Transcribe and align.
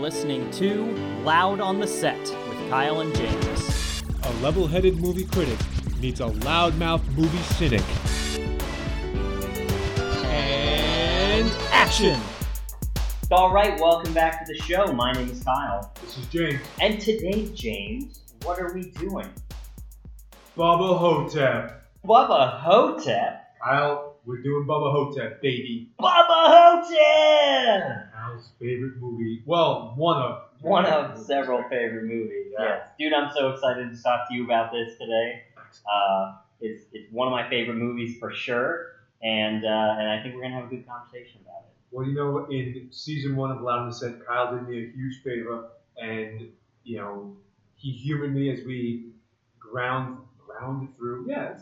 listening 0.00 0.50
to 0.52 0.86
Loud 1.24 1.60
on 1.60 1.78
the 1.78 1.86
Set 1.86 2.18
with 2.18 2.70
Kyle 2.70 3.00
and 3.00 3.14
James. 3.14 4.02
A 4.24 4.32
level 4.42 4.66
headed 4.66 4.98
movie 4.98 5.26
critic 5.26 5.58
meets 6.00 6.20
a 6.20 6.26
loudmouth 6.26 7.06
movie 7.14 7.36
cynic. 7.54 7.82
And 10.24 11.50
action! 11.70 12.18
All 13.30 13.52
right, 13.52 13.78
welcome 13.78 14.14
back 14.14 14.44
to 14.44 14.52
the 14.52 14.58
show. 14.62 14.86
My 14.92 15.12
name 15.12 15.28
is 15.28 15.42
Kyle. 15.42 15.92
This 16.00 16.16
is 16.16 16.26
James. 16.28 16.60
And 16.80 16.98
today, 16.98 17.50
James, 17.54 18.22
what 18.42 18.58
are 18.58 18.72
we 18.72 18.90
doing? 18.92 19.28
Bubba 20.56 20.98
Hotep. 20.98 21.84
Bubba 22.06 22.58
Hotep? 22.60 23.54
Kyle, 23.62 24.16
we're 24.24 24.40
doing 24.40 24.66
Bubba 24.66 24.92
Hotep, 24.92 25.42
baby. 25.42 25.92
Bubba 26.00 26.84
Hotep! 26.86 28.09
Favorite 28.58 28.96
movie. 29.00 29.42
Well, 29.46 29.94
one 29.96 30.20
of. 30.20 30.42
One 30.60 30.84
of 30.84 31.18
several 31.18 31.62
favorite 31.70 32.04
movies. 32.04 32.52
Yes, 32.58 32.82
dude, 32.98 33.14
I'm 33.14 33.30
so 33.34 33.48
excited 33.48 33.96
to 33.96 34.02
talk 34.02 34.28
to 34.28 34.34
you 34.34 34.44
about 34.44 34.70
this 34.70 34.98
today. 34.98 35.44
Uh, 35.90 36.34
it's 36.60 36.82
it's 36.92 37.10
one 37.10 37.28
of 37.28 37.32
my 37.32 37.48
favorite 37.48 37.76
movies 37.76 38.18
for 38.18 38.30
sure, 38.30 38.88
and 39.22 39.64
uh, 39.64 39.96
and 39.98 40.08
I 40.10 40.22
think 40.22 40.34
we're 40.34 40.42
gonna 40.42 40.56
have 40.56 40.64
a 40.64 40.68
good 40.68 40.86
conversation 40.86 41.40
about 41.42 41.62
it. 41.62 41.72
Well, 41.90 42.06
you 42.06 42.14
know, 42.14 42.46
in 42.50 42.88
season 42.90 43.36
one 43.36 43.50
of 43.50 43.62
Loud 43.62 43.84
and 43.84 43.94
Set, 43.94 44.24
Kyle 44.26 44.54
did 44.54 44.68
me 44.68 44.84
a 44.84 44.90
huge 44.90 45.22
favor, 45.22 45.70
and 45.96 46.48
you 46.84 46.98
know, 46.98 47.32
he 47.76 47.92
humored 47.92 48.34
me 48.34 48.50
as 48.50 48.64
we 48.66 49.12
ground 49.58 50.18
ground 50.46 50.88
through. 50.96 51.26
Yeah. 51.28 51.56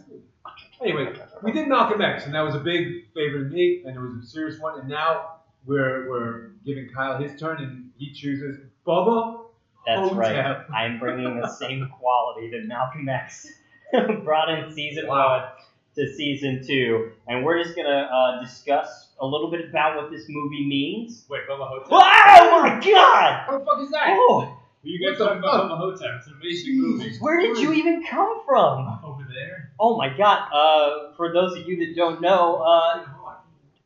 Anyway, 0.80 1.12
we 1.42 1.52
did 1.52 1.68
Malcolm 1.68 2.00
X, 2.00 2.24
and 2.24 2.34
that 2.34 2.40
was 2.40 2.54
a 2.54 2.60
big 2.60 3.12
favor 3.14 3.38
to 3.38 3.44
me, 3.44 3.82
and 3.84 3.96
it 3.96 4.00
was 4.00 4.24
a 4.24 4.26
serious 4.26 4.58
one. 4.60 4.78
And 4.78 4.88
now 4.88 5.37
we're 5.68 6.08
we're 6.08 6.48
giving 6.66 6.88
Kyle 6.88 7.16
his 7.22 7.38
turn, 7.38 7.58
and 7.62 7.90
he 7.98 8.12
chooses 8.12 8.58
Bubba. 8.86 9.44
That's 9.86 10.00
Hotep. 10.00 10.16
right. 10.18 10.56
I'm 10.74 10.98
bringing 10.98 11.40
the 11.40 11.48
same 11.48 11.88
quality 11.98 12.50
that 12.50 12.66
Malcolm 12.66 13.08
X 13.08 13.46
brought 14.24 14.50
in 14.50 14.72
season 14.72 15.06
Wow. 15.06 15.38
one 15.38 15.48
to 15.96 16.12
season 16.14 16.62
two, 16.66 17.12
and 17.26 17.44
we're 17.44 17.62
just 17.62 17.74
gonna 17.76 18.08
uh, 18.12 18.40
discuss 18.42 19.08
a 19.20 19.26
little 19.26 19.50
bit 19.50 19.68
about 19.68 19.96
what 19.96 20.10
this 20.10 20.26
movie 20.28 20.66
means. 20.66 21.24
Wait, 21.28 21.42
Bubba 21.48 21.68
Hotep? 21.68 21.88
Oh 21.90 22.62
my 22.62 22.80
God! 22.84 23.48
What 23.52 23.58
the 23.60 23.64
fuck 23.64 23.82
is 23.82 23.90
that? 23.90 24.06
Oh, 24.10 24.56
You 24.82 25.08
guys 25.08 25.18
talking 25.18 25.38
about 25.38 25.68
fuck? 25.68 25.70
Bubba 25.72 25.78
Hotep? 25.78 26.10
It's 26.18 26.26
an 26.28 26.34
amazing 26.40 26.80
movie. 26.80 27.16
where 27.18 27.40
did 27.40 27.58
you 27.58 27.72
even 27.72 28.04
come 28.04 28.42
from? 28.46 29.00
Over 29.04 29.22
there? 29.34 29.72
Oh 29.80 29.96
my 29.96 30.10
God! 30.16 30.48
Uh, 30.52 31.14
for 31.16 31.32
those 31.32 31.58
of 31.58 31.66
you 31.66 31.78
that 31.78 31.96
don't 31.96 32.20
know, 32.20 32.56
uh, 32.56 33.04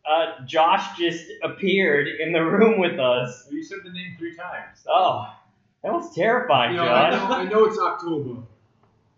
uh, 0.08 0.44
Josh 0.46 0.96
just 0.98 1.24
appeared 1.42 2.08
in 2.20 2.32
the 2.32 2.42
room 2.44 2.78
with 2.80 2.98
us. 2.98 3.46
You 3.50 3.62
said 3.62 3.78
the 3.84 3.90
name 3.92 4.16
three 4.18 4.34
times. 4.36 4.84
Oh, 4.88 5.32
that 5.82 5.92
was 5.92 6.14
terrifying, 6.14 6.72
You 6.72 6.78
know, 6.78 6.92
I 6.92 7.10
Josh. 7.10 7.28
know, 7.28 7.34
I 7.36 7.44
know 7.44 7.64
it's 7.66 7.78
October, 7.78 8.40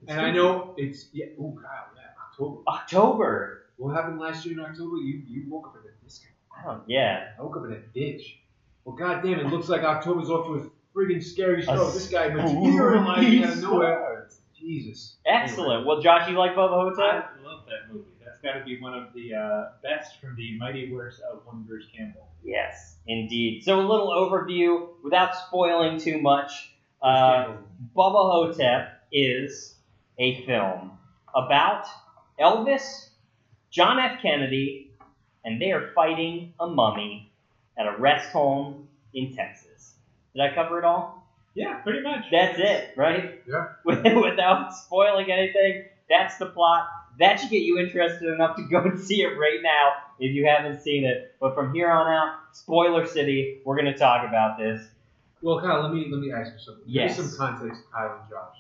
and 0.09 0.21
I 0.21 0.31
know 0.31 0.75
it's 0.77 1.07
yeah. 1.13 1.27
Oh, 1.41 1.53
Kyle, 1.61 1.87
yeah, 1.97 2.03
October. 2.29 2.61
October. 2.69 3.61
What 3.77 3.95
happened 3.95 4.21
last 4.21 4.45
year 4.47 4.59
in 4.59 4.65
October? 4.65 4.97
You 4.97 5.23
you 5.27 5.45
woke 5.49 5.69
up 5.69 5.77
in 5.83 5.91
a 5.91 6.05
disco. 6.05 6.29
Oh, 6.67 6.81
yeah. 6.87 7.31
I 7.39 7.43
woke 7.43 7.57
up 7.57 7.65
in 7.65 7.73
a 7.73 7.81
ditch. 7.93 8.39
Well, 8.85 8.95
goddamn, 8.95 9.41
it 9.41 9.47
looks 9.47 9.69
like 9.69 9.83
October's 9.83 10.31
off 10.31 10.47
to 10.47 10.55
a 10.55 10.71
friggin' 10.97 11.23
scary 11.23 11.63
start. 11.63 11.93
This 11.93 12.09
guy 12.09 12.29
materializing 12.29 13.45
out 13.45 13.53
of 13.55 13.63
nowhere. 13.63 14.29
Jesus. 14.57 15.17
Excellent. 15.27 15.85
Well, 15.87 16.01
Josh, 16.01 16.29
you 16.29 16.39
like 16.39 16.53
Bubba 16.55 16.71
Hotep? 16.71 16.99
I 17.39 17.43
love 17.45 17.65
that 17.67 17.93
movie. 17.93 18.07
Got 18.45 18.59
to 18.59 18.65
be 18.65 18.79
one 18.79 18.93
of 18.93 19.15
the 19.15 19.35
uh, 19.35 19.71
best 19.83 20.21
from 20.21 20.37
the 20.37 20.59
mighty 20.59 20.93
works 20.93 21.19
of 21.33 21.47
one 21.47 21.63
Bruce 21.63 21.87
Campbell. 21.97 22.29
Yes, 22.45 22.97
indeed. 23.07 23.65
So 23.65 23.81
a 23.81 23.81
little 23.81 24.09
overview 24.09 24.89
without 25.03 25.35
spoiling 25.35 25.99
too 25.99 26.21
much. 26.21 26.71
Uh, 27.01 27.57
Bubba 27.97 28.31
Hotep 28.31 29.01
is 29.11 29.77
a 30.19 30.45
film 30.45 30.91
about 31.35 31.87
Elvis, 32.39 33.09
John 33.71 33.99
F. 33.99 34.21
Kennedy, 34.21 34.91
and 35.43 35.59
they 35.59 35.73
are 35.73 35.93
fighting 35.95 36.53
a 36.61 36.67
mummy 36.67 37.33
at 37.79 37.87
a 37.87 37.97
rest 37.97 38.29
home 38.31 38.89
in 39.15 39.35
Texas. 39.35 39.95
Did 40.35 40.43
I 40.43 40.55
cover 40.55 40.79
it 40.79 40.85
all? 40.85 41.27
Yeah, 41.55 41.77
pretty 41.77 42.03
much. 42.03 42.27
That's 42.31 42.59
it, 42.59 42.91
right? 42.95 43.43
Yeah. 43.49 43.69
Without 43.85 44.75
spoiling 44.75 45.31
anything, 45.31 45.85
that's 46.11 46.37
the 46.37 46.47
plot. 46.47 46.89
That 47.19 47.39
should 47.39 47.51
get 47.51 47.63
you 47.63 47.79
interested 47.79 48.33
enough 48.33 48.57
to 48.57 48.63
go 48.63 48.81
and 48.83 48.99
see 48.99 49.23
it 49.23 49.39
right 49.39 49.61
now 49.63 49.93
if 50.19 50.35
you 50.35 50.47
haven't 50.47 50.81
seen 50.83 51.05
it. 51.05 51.35
But 51.41 51.55
from 51.55 51.75
here 51.75 51.91
on 51.91 52.07
out, 52.07 52.39
spoiler 52.53 53.07
city, 53.07 53.61
we're 53.65 53.77
going 53.77 53.93
to 53.93 53.99
talk 53.99 54.27
about 54.27 54.59
this. 54.59 54.87
Well, 55.43 55.61
Kyle, 55.61 55.83
let 55.83 55.93
me 55.93 56.07
let 56.11 56.21
me 56.21 56.33
ask 56.33 56.53
you 56.53 56.59
something. 56.59 56.85
Yes. 56.87 57.17
Give 57.17 57.27
me 57.27 57.31
some 57.31 57.39
context, 57.39 57.83
Kyle 57.93 58.19
and 58.21 58.31
Josh. 58.31 58.57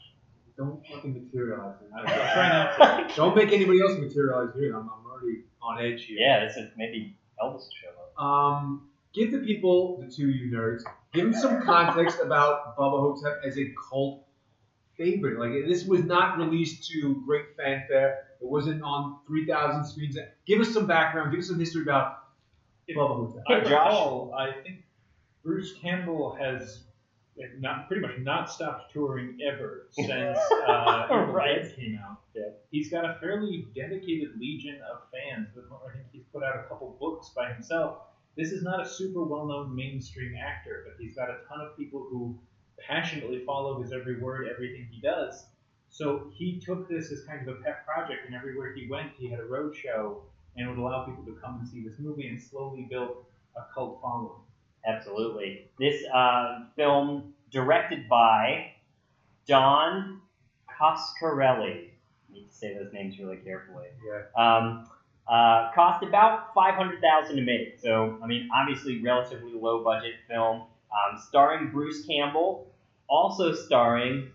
Don't 0.56 0.86
fucking 0.86 1.14
materialize. 1.14 1.76
I'll 1.96 2.04
It. 2.04 2.06
not 2.78 3.08
to. 3.08 3.14
Don't 3.16 3.34
make 3.34 3.52
anybody 3.52 3.80
else 3.80 3.98
materialize 3.98 4.54
here. 4.54 4.76
I'm, 4.76 4.82
I'm 4.82 5.06
already 5.10 5.44
on 5.62 5.80
edge 5.84 6.04
here. 6.04 6.18
yeah, 6.20 6.44
this 6.46 6.56
is 6.56 6.70
maybe 6.76 7.16
Elvis 7.42 7.62
show 7.72 7.88
up. 7.88 8.22
Um, 8.22 8.88
give 9.14 9.32
the 9.32 9.38
people, 9.38 10.00
the 10.00 10.14
two 10.14 10.28
you 10.28 10.54
nerds, 10.54 10.82
give 11.12 11.24
them 11.24 11.40
some 11.40 11.62
context 11.62 12.20
about 12.22 12.76
Bubba 12.76 13.00
Hotep 13.00 13.40
as 13.44 13.58
a 13.58 13.72
cult 13.90 14.24
favorite. 14.96 15.38
Like 15.38 15.66
this 15.68 15.84
was 15.84 16.04
not 16.04 16.38
released 16.38 16.88
to 16.90 17.22
great 17.26 17.56
fanfare. 17.56 18.24
It 18.40 18.46
wasn't 18.46 18.82
on 18.82 19.18
3,000 19.26 19.84
screens. 19.84 20.18
Give 20.46 20.60
us 20.60 20.72
some 20.72 20.86
background. 20.86 21.30
Give 21.30 21.40
us 21.40 21.48
some 21.48 21.58
history 21.58 21.82
about 21.82 22.18
Bubba 22.90 23.16
Hotep. 23.16 23.42
Hey, 23.46 23.54
I 23.54 23.60
Josh. 23.60 23.70
recall, 23.70 24.34
I 24.38 24.52
think 24.62 24.84
Bruce 25.42 25.74
Campbell 25.80 26.36
has 26.38 26.80
not 27.58 27.88
pretty 27.88 28.00
much 28.02 28.16
not 28.18 28.50
stopped 28.50 28.92
touring 28.92 29.38
ever 29.44 29.86
since 29.90 30.10
uh, 30.68 31.06
Evil 31.10 31.32
Right. 31.32 31.62
Dead 31.62 31.76
came 31.76 31.98
out. 32.04 32.20
Yeah. 32.34 32.42
He's 32.70 32.90
got 32.90 33.04
a 33.04 33.18
fairly 33.20 33.66
dedicated 33.74 34.38
legion 34.38 34.78
of 34.90 35.02
fans. 35.10 35.48
With 35.54 35.64
I 35.66 35.92
think 35.92 36.06
he's 36.12 36.24
put 36.32 36.42
out 36.42 36.56
a 36.56 36.68
couple 36.68 36.96
books 37.00 37.30
by 37.34 37.52
himself. 37.52 37.98
This 38.36 38.50
is 38.50 38.62
not 38.64 38.84
a 38.84 38.88
super 38.88 39.22
well-known 39.24 39.74
mainstream 39.74 40.34
actor, 40.36 40.84
but 40.86 40.94
he's 41.02 41.14
got 41.14 41.30
a 41.30 41.38
ton 41.48 41.60
of 41.60 41.76
people 41.76 42.06
who 42.10 42.36
passionately 42.86 43.42
follow 43.44 43.80
his 43.80 43.92
every 43.92 44.20
word, 44.20 44.48
everything 44.52 44.86
he 44.90 45.00
does. 45.00 45.44
So 45.90 46.30
he 46.34 46.58
took 46.58 46.88
this 46.88 47.12
as 47.12 47.22
kind 47.24 47.48
of 47.48 47.56
a 47.56 47.60
pet 47.60 47.86
project, 47.86 48.26
and 48.26 48.34
everywhere 48.34 48.74
he 48.74 48.88
went, 48.88 49.12
he 49.16 49.28
had 49.28 49.40
a 49.40 49.44
road 49.44 49.76
show 49.76 50.22
and 50.56 50.68
would 50.68 50.78
allow 50.78 51.04
people 51.04 51.24
to 51.24 51.38
come 51.40 51.58
and 51.60 51.68
see 51.68 51.82
this 51.86 51.98
movie 51.98 52.26
and 52.26 52.40
slowly 52.40 52.86
built 52.90 53.24
a 53.56 53.62
cult 53.72 54.00
following. 54.02 54.40
Absolutely. 54.86 55.68
This 55.78 56.02
uh, 56.12 56.64
film, 56.76 57.32
directed 57.50 58.08
by 58.08 58.72
Don 59.46 60.20
Coscarelli. 60.68 61.88
I 61.88 62.32
need 62.32 62.48
to 62.48 62.54
say 62.54 62.74
those 62.74 62.92
names 62.92 63.18
really 63.18 63.36
carefully. 63.38 63.86
Yeah. 64.06 64.22
Um, 64.36 64.88
uh, 65.26 65.70
cost 65.74 66.04
about 66.04 66.52
five 66.54 66.74
hundred 66.74 67.00
thousand 67.00 67.36
to 67.36 67.42
make. 67.42 67.78
So 67.80 68.18
I 68.22 68.26
mean, 68.26 68.48
obviously, 68.54 69.00
relatively 69.02 69.52
low 69.54 69.82
budget 69.82 70.14
film. 70.28 70.62
Um, 70.92 71.20
starring 71.28 71.70
Bruce 71.70 72.04
Campbell, 72.06 72.66
also 73.08 73.52
starring 73.52 74.30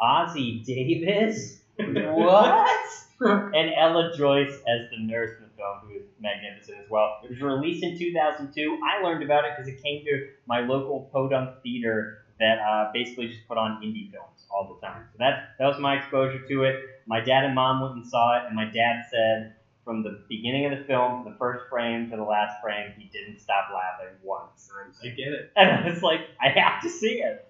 Ossie 0.00 0.64
Davis. 0.64 1.60
what? 1.78 2.70
and 3.20 3.70
Ella 3.76 4.12
Joyce 4.16 4.52
as 4.52 4.90
the 4.90 4.98
nurse 4.98 5.30
in 5.38 5.44
the 5.44 5.50
film, 5.56 5.78
who 5.82 5.94
is 5.94 6.02
magnificent 6.20 6.78
as 6.84 6.90
well. 6.90 7.20
It 7.22 7.30
was 7.30 7.40
released 7.40 7.82
in 7.84 7.98
2002. 7.98 8.80
I 8.84 9.02
learned 9.02 9.22
about 9.22 9.44
it 9.44 9.52
because 9.56 9.68
it 9.68 9.82
came 9.82 10.04
to 10.04 10.28
my 10.46 10.60
local 10.60 11.08
podunk 11.12 11.62
theater 11.62 12.18
that 12.40 12.58
uh, 12.58 12.90
basically 12.92 13.28
just 13.28 13.46
put 13.46 13.56
on 13.56 13.80
indie 13.82 14.10
films 14.10 14.44
all 14.50 14.74
the 14.74 14.86
time. 14.86 15.06
So 15.12 15.18
that 15.18 15.54
that 15.58 15.66
was 15.66 15.78
my 15.78 15.94
exposure 15.94 16.44
to 16.46 16.62
it. 16.64 16.80
My 17.06 17.20
dad 17.20 17.44
and 17.44 17.54
mom 17.54 17.80
went 17.80 17.94
and 17.94 18.06
saw 18.06 18.36
it, 18.36 18.46
and 18.46 18.56
my 18.56 18.64
dad 18.64 19.04
said 19.10 19.54
from 19.84 20.02
the 20.02 20.24
beginning 20.28 20.64
of 20.64 20.78
the 20.78 20.84
film, 20.84 21.24
the 21.24 21.36
first 21.38 21.68
frame 21.70 22.10
to 22.10 22.16
the 22.16 22.22
last 22.22 22.60
frame, 22.62 22.92
he 22.96 23.04
didn't 23.12 23.38
stop 23.38 23.68
laughing 23.72 24.16
once. 24.22 24.70
I 25.02 25.08
get 25.08 25.28
it. 25.28 25.52
And 25.56 25.70
I 25.70 25.88
was 25.88 26.02
like, 26.02 26.20
I 26.40 26.48
have 26.48 26.82
to 26.82 26.88
see 26.88 27.20
it. 27.20 27.46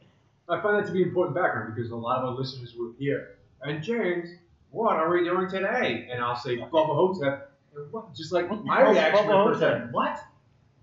I 0.49 0.61
find 0.61 0.79
that 0.79 0.87
to 0.87 0.93
be 0.93 1.03
important 1.03 1.35
background 1.37 1.75
because 1.75 1.91
a 1.91 1.97
lot 1.97 2.19
of 2.19 2.25
our 2.25 2.35
listeners 2.35 2.75
will 2.77 2.93
hear, 2.99 3.37
and 3.63 3.83
James, 3.83 4.29
what 4.71 4.97
are 4.97 5.11
we 5.11 5.25
doing 5.25 5.49
today? 5.49 6.09
And 6.13 6.23
I'll 6.23 6.37
say 6.37 6.57
Bubba 6.59 6.95
Hotep, 6.95 7.53
and 7.75 7.91
what? 7.93 8.15
Just 8.15 8.33
like 8.33 8.51
What 8.51 8.65
my 8.65 8.83
reaction 8.91 9.27
Bubba 9.27 9.55
Hotep? 9.55 9.83
like, 9.85 9.95
what? 9.95 10.19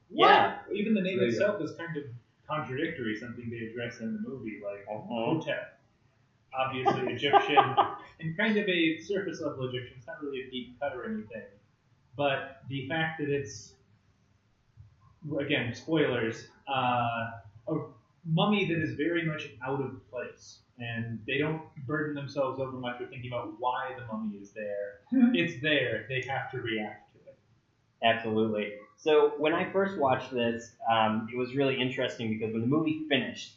Yeah. 0.09 0.57
Even 0.73 0.93
the 0.93 1.01
name 1.01 1.19
There 1.19 1.27
itself 1.27 1.61
is 1.61 1.71
kind 1.75 1.95
of 1.95 2.03
contradictory, 2.47 3.15
something 3.17 3.49
they 3.49 3.67
address 3.67 3.99
in 3.99 4.13
the 4.13 4.19
movie, 4.29 4.61
like 4.63 4.85
Mhm. 4.87 5.07
Hotep. 5.07 5.79
Obviously 6.53 7.13
Egyptian, 7.13 7.57
and 8.19 8.35
kind 8.37 8.57
of 8.57 8.67
a 8.67 8.99
surface 8.99 9.39
level 9.41 9.69
Egyptian. 9.69 9.95
It's 9.97 10.07
not 10.07 10.21
really 10.21 10.41
a 10.41 10.49
deep 10.51 10.77
cut 10.79 10.93
or 10.95 11.05
anything. 11.05 11.43
But 12.17 12.63
the 12.67 12.89
fact 12.89 13.19
that 13.21 13.29
it's, 13.29 13.73
again, 15.39 15.73
spoilers, 15.73 16.47
uh, 16.67 17.31
mummy 18.25 18.65
that 18.65 18.81
is 18.81 18.95
very 18.95 19.25
much 19.25 19.49
out 19.65 19.81
of 19.81 20.09
place. 20.09 20.59
And 20.79 21.19
they 21.27 21.37
don't 21.37 21.61
burden 21.85 22.15
themselves 22.15 22.59
over 22.59 22.71
much 22.71 22.99
with 22.99 23.09
thinking 23.09 23.31
about 23.31 23.53
why 23.59 23.91
the 23.97 24.05
mummy 24.11 24.37
is 24.37 24.51
there. 24.51 25.01
it's 25.33 25.61
there. 25.61 26.05
They 26.09 26.21
have 26.27 26.49
to 26.51 26.59
react 26.59 27.13
to 27.13 27.19
it. 27.29 27.37
Absolutely. 28.03 28.73
So 28.97 29.33
when 29.37 29.53
I 29.53 29.71
first 29.71 29.97
watched 29.97 30.31
this, 30.31 30.71
um, 30.91 31.27
it 31.31 31.37
was 31.37 31.55
really 31.55 31.79
interesting 31.79 32.29
because 32.29 32.53
when 32.53 32.61
the 32.61 32.67
movie 32.67 33.05
finished, 33.09 33.53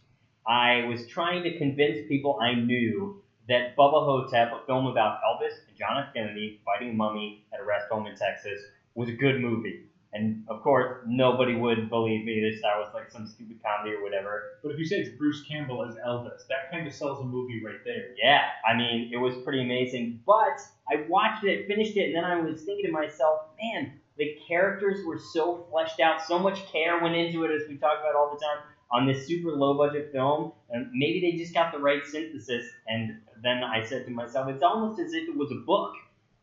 I 0.46 0.84
was 0.84 1.06
trying 1.06 1.43
to 1.44 1.56
convince 1.58 2.06
people 2.08 2.38
I 2.43 2.55
knew 2.55 3.22
that 3.49 3.76
Bubba 3.76 4.05
Hotep, 4.05 4.52
a 4.52 4.67
film 4.67 4.87
about 4.87 5.20
Elvis 5.22 5.52
and 5.69 5.76
John 5.78 6.02
F. 6.02 6.14
Kennedy 6.14 6.60
fighting 6.64 6.90
a 6.90 6.94
mummy 6.94 7.44
at 7.52 7.60
a 7.60 7.64
rest 7.64 7.87
home 7.90 8.06
in 8.06 8.17
Texas, 8.17 8.60
was 8.94 9.08
a 9.08 9.12
good 9.12 9.40
movie. 9.40 9.84
And 10.14 10.44
of 10.49 10.62
course, 10.62 11.02
nobody 11.06 11.56
would 11.56 11.90
believe 11.90 12.25
me. 12.25 12.40
Thought 12.62 12.78
it 12.78 12.84
was 12.84 12.94
like 12.94 13.11
some 13.11 13.26
stupid 13.26 13.58
comedy 13.64 13.96
or 13.96 14.02
whatever. 14.02 14.61
But 14.62 14.70
if 14.70 14.78
you 14.78 14.84
say 14.84 15.00
it's 15.00 15.19
Bruce 15.19 15.43
Campbell 15.49 15.84
as 15.84 15.96
Elvis, 15.96 16.46
that 16.49 16.70
kind 16.70 16.87
of 16.87 16.94
sells 16.94 17.20
a 17.20 17.25
movie 17.25 17.61
right 17.64 17.82
there. 17.84 18.14
Yeah, 18.16 18.43
I 18.64 18.76
mean, 18.76 19.11
it 19.12 19.16
was 19.16 19.34
pretty 19.43 19.61
amazing. 19.61 20.20
But 20.25 20.61
I 20.88 21.05
watched 21.08 21.43
it, 21.44 21.66
finished 21.66 21.96
it, 21.96 22.06
and 22.06 22.16
then 22.16 22.25
I 22.25 22.40
was 22.40 22.62
thinking 22.62 22.87
to 22.87 22.93
myself, 22.93 23.40
man, 23.61 23.93
the 24.16 24.37
characters 24.46 25.05
were 25.05 25.19
so 25.19 25.66
fleshed 25.69 25.99
out, 25.99 26.22
so 26.22 26.38
much 26.38 26.64
care 26.70 27.02
went 27.02 27.17
into 27.17 27.43
it, 27.43 27.50
as 27.50 27.69
we 27.69 27.76
talk 27.76 27.99
about 27.99 28.14
all 28.14 28.32
the 28.32 28.40
time, 28.40 28.64
on 28.93 29.08
this 29.08 29.26
super 29.26 29.50
low 29.50 29.76
budget 29.76 30.12
film. 30.12 30.52
And 30.70 30.90
maybe 30.93 31.20
they 31.20 31.37
just 31.37 31.52
got 31.52 31.72
the 31.72 31.78
right 31.81 32.06
synthesis. 32.06 32.67
And 32.87 33.19
then 33.43 33.64
I 33.64 33.84
said 33.84 34.05
to 34.05 34.12
myself, 34.12 34.49
it's 34.49 34.62
almost 34.62 35.00
as 35.00 35.12
if 35.12 35.28
it 35.28 35.37
was 35.37 35.50
a 35.50 35.67
book, 35.67 35.93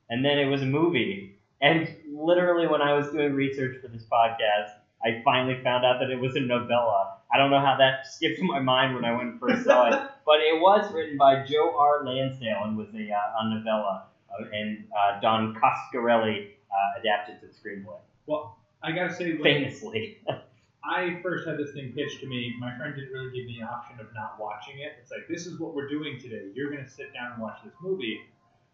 and 0.10 0.26
then 0.26 0.38
it 0.38 0.48
was 0.48 0.62
a 0.62 0.66
movie. 0.66 1.38
And 1.62 1.96
literally, 2.12 2.68
when 2.68 2.82
I 2.82 2.94
was 2.94 3.12
doing 3.12 3.34
research 3.34 3.78
for 3.82 3.88
this 3.88 4.04
podcast, 4.04 4.72
I 5.04 5.22
finally 5.24 5.62
found 5.64 5.86
out 5.86 6.00
that 6.00 6.10
it 6.10 6.20
was 6.20 6.36
a 6.36 6.40
novella. 6.40 7.18
I 7.34 7.38
don't 7.38 7.52
know 7.52 7.60
how 7.60 7.78
that 7.78 8.08
skipped 8.12 8.42
my 8.42 8.60
mind 8.60 8.96
when 8.96 9.06
I 9.06 9.12
went 9.16 9.30
and 9.32 9.40
first 9.40 9.66
saw 9.66 9.88
it, 9.88 9.94
but 10.26 10.40
it 10.40 10.60
was 10.60 10.92
written 10.92 11.18
by 11.18 11.44
Joe 11.46 11.76
R. 11.78 12.04
Lansdale 12.06 12.64
and 12.64 12.78
was 12.78 12.90
a, 12.94 13.12
uh, 13.12 13.40
a 13.40 13.56
novella, 13.56 14.06
uh, 14.32 14.46
and 14.52 14.86
uh, 14.98 15.20
Don 15.20 15.56
Coscarelli 15.56 16.50
uh, 16.72 17.00
adapted 17.00 17.40
to 17.42 17.48
the 17.48 17.54
screenplay, 17.54 17.98
Well, 18.26 18.58
I 18.84 18.92
gotta 18.92 19.14
say, 19.14 19.38
famously. 19.38 20.20
I 20.84 21.20
first 21.22 21.48
had 21.48 21.58
this 21.58 21.74
thing 21.74 21.94
pitched 21.94 22.22
to 22.22 22.28
me, 22.28 22.56
my 22.60 22.76
friend 22.76 22.96
didn't 22.96 23.12
really 23.12 23.30
give 23.36 23.46
me 23.46 23.60
the 23.60 23.68
option 23.68 24.00
of 24.00 24.08
not 24.16 24.40
watching 24.40 24.80
it. 24.80 24.94
It's 25.00 25.12
like, 25.12 25.28
this 25.30 25.46
is 25.46 25.60
what 25.60 25.76
we're 25.76 25.88
doing 25.88 26.20
today. 26.20 26.50
You're 26.56 26.72
gonna 26.72 26.90
sit 26.90 27.14
down 27.14 27.34
and 27.34 27.42
watch 27.42 27.60
this 27.64 27.74
movie. 27.82 28.22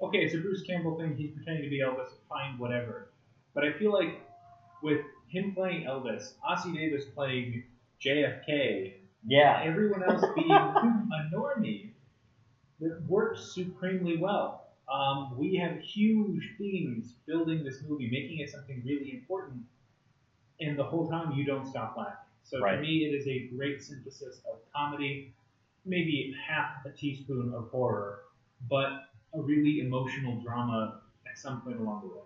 Okay, 0.01 0.19
it's 0.19 0.35
a 0.35 0.37
Bruce 0.37 0.61
Campbell 0.63 0.97
thing. 0.97 1.15
He's 1.15 1.31
pretending 1.31 1.63
to 1.63 1.69
be 1.69 1.79
Elvis. 1.79 2.09
Fine, 2.29 2.57
whatever. 2.59 3.09
But 3.53 3.63
I 3.65 3.73
feel 3.73 3.91
like 3.91 4.21
with 4.83 5.01
him 5.27 5.53
playing 5.55 5.85
Elvis, 5.85 6.33
Ossie 6.47 6.75
Davis 6.75 7.05
playing 7.05 7.63
JFK, 8.03 8.93
yeah, 9.25 9.61
everyone 9.63 10.03
else 10.03 10.23
being 10.35 10.51
a 10.51 11.29
normie 11.33 11.89
that 12.79 13.01
works 13.07 13.53
supremely 13.55 14.17
well. 14.17 14.67
Um, 14.91 15.35
we 15.37 15.55
have 15.55 15.79
huge 15.79 16.53
themes 16.57 17.13
building 17.25 17.63
this 17.63 17.81
movie, 17.87 18.09
making 18.09 18.39
it 18.39 18.49
something 18.49 18.81
really 18.85 19.11
important, 19.13 19.63
and 20.61 20.77
the 20.77 20.83
whole 20.83 21.09
time 21.09 21.31
you 21.33 21.43
don't 21.43 21.65
stop 21.65 21.97
laughing. 21.97 22.13
So 22.43 22.59
Right. 22.61 22.75
to 22.77 22.81
me, 22.81 22.99
it 23.05 23.13
is 23.13 23.27
a 23.27 23.47
great 23.53 23.81
synthesis 23.83 24.41
of 24.49 24.59
comedy, 24.73 25.33
maybe 25.85 26.33
half 26.47 26.85
a 26.85 26.91
teaspoon 26.91 27.53
of 27.53 27.69
horror, 27.69 28.19
but 28.69 29.06
a 29.33 29.41
really 29.41 29.79
emotional 29.79 30.35
drama 30.41 31.01
at 31.29 31.37
some 31.37 31.61
point 31.61 31.79
along 31.79 32.01
the 32.01 32.07
way. 32.07 32.21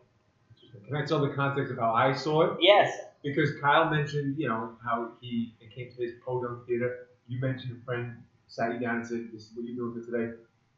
Can 0.88 0.96
I 0.96 1.06
tell 1.06 1.20
the 1.22 1.30
context 1.30 1.72
of 1.72 1.78
how 1.80 1.94
I 1.94 2.14
saw 2.14 2.42
it? 2.44 2.58
yes, 2.60 2.98
Because 3.24 3.52
Kyle 3.62 3.90
mentioned, 3.90 4.38
you 4.38 4.48
know, 4.48 4.76
how 4.84 5.12
he 5.20 5.54
it 5.60 5.74
came 5.74 5.90
to 5.92 6.02
his 6.02 6.14
podunk 6.26 6.66
theater. 6.66 7.08
You 7.28 7.40
mentioned 7.40 7.78
a 7.80 7.86
friend 7.86 8.24
sat 8.48 8.74
you 8.74 8.80
down 8.80 8.98
and 8.98 9.08
said, 9.08 9.30
"This 9.32 9.44
is 9.50 9.56
what 9.56 9.66
you're 9.66 9.76
doing 9.76 9.94
for 9.94 10.02
today." 10.12 10.34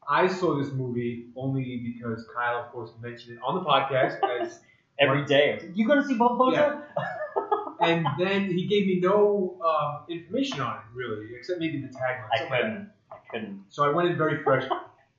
I 0.08 0.28
saw 0.28 0.58
this 0.58 0.72
movie 0.72 1.28
only 1.36 1.78
because 1.78 2.26
Kyle, 2.34 2.60
of 2.60 2.68
course, 2.72 2.92
mentioned 3.02 3.38
it 3.38 3.40
on 3.42 3.56
the 3.56 3.62
podcast, 3.62 4.20
as, 4.42 4.60
every 5.00 5.26
day. 5.26 5.60
You 5.74 5.88
gonna 5.88 6.04
see 6.04 6.16
Bob 6.16 6.38
Hope? 6.38 6.54
and 7.80 8.06
then 8.18 8.50
he 8.50 8.66
gave 8.66 8.86
me 8.86 9.00
no 9.00 9.58
um, 9.64 10.04
information 10.10 10.62
on 10.62 10.78
it 10.78 10.84
really, 10.94 11.34
except 11.36 11.60
maybe 11.60 11.80
the 11.82 11.88
tagline. 11.88 12.28
I 12.32 12.38
something 12.38 12.52
like 12.52 12.62
that. 12.62 12.62
couldn't. 12.62 12.90
I 13.12 13.18
couldn't. 13.32 13.64
So 13.70 13.84
I 13.86 13.90
went 13.90 14.10
in 14.10 14.18
very 14.18 14.44
fresh. 14.44 14.64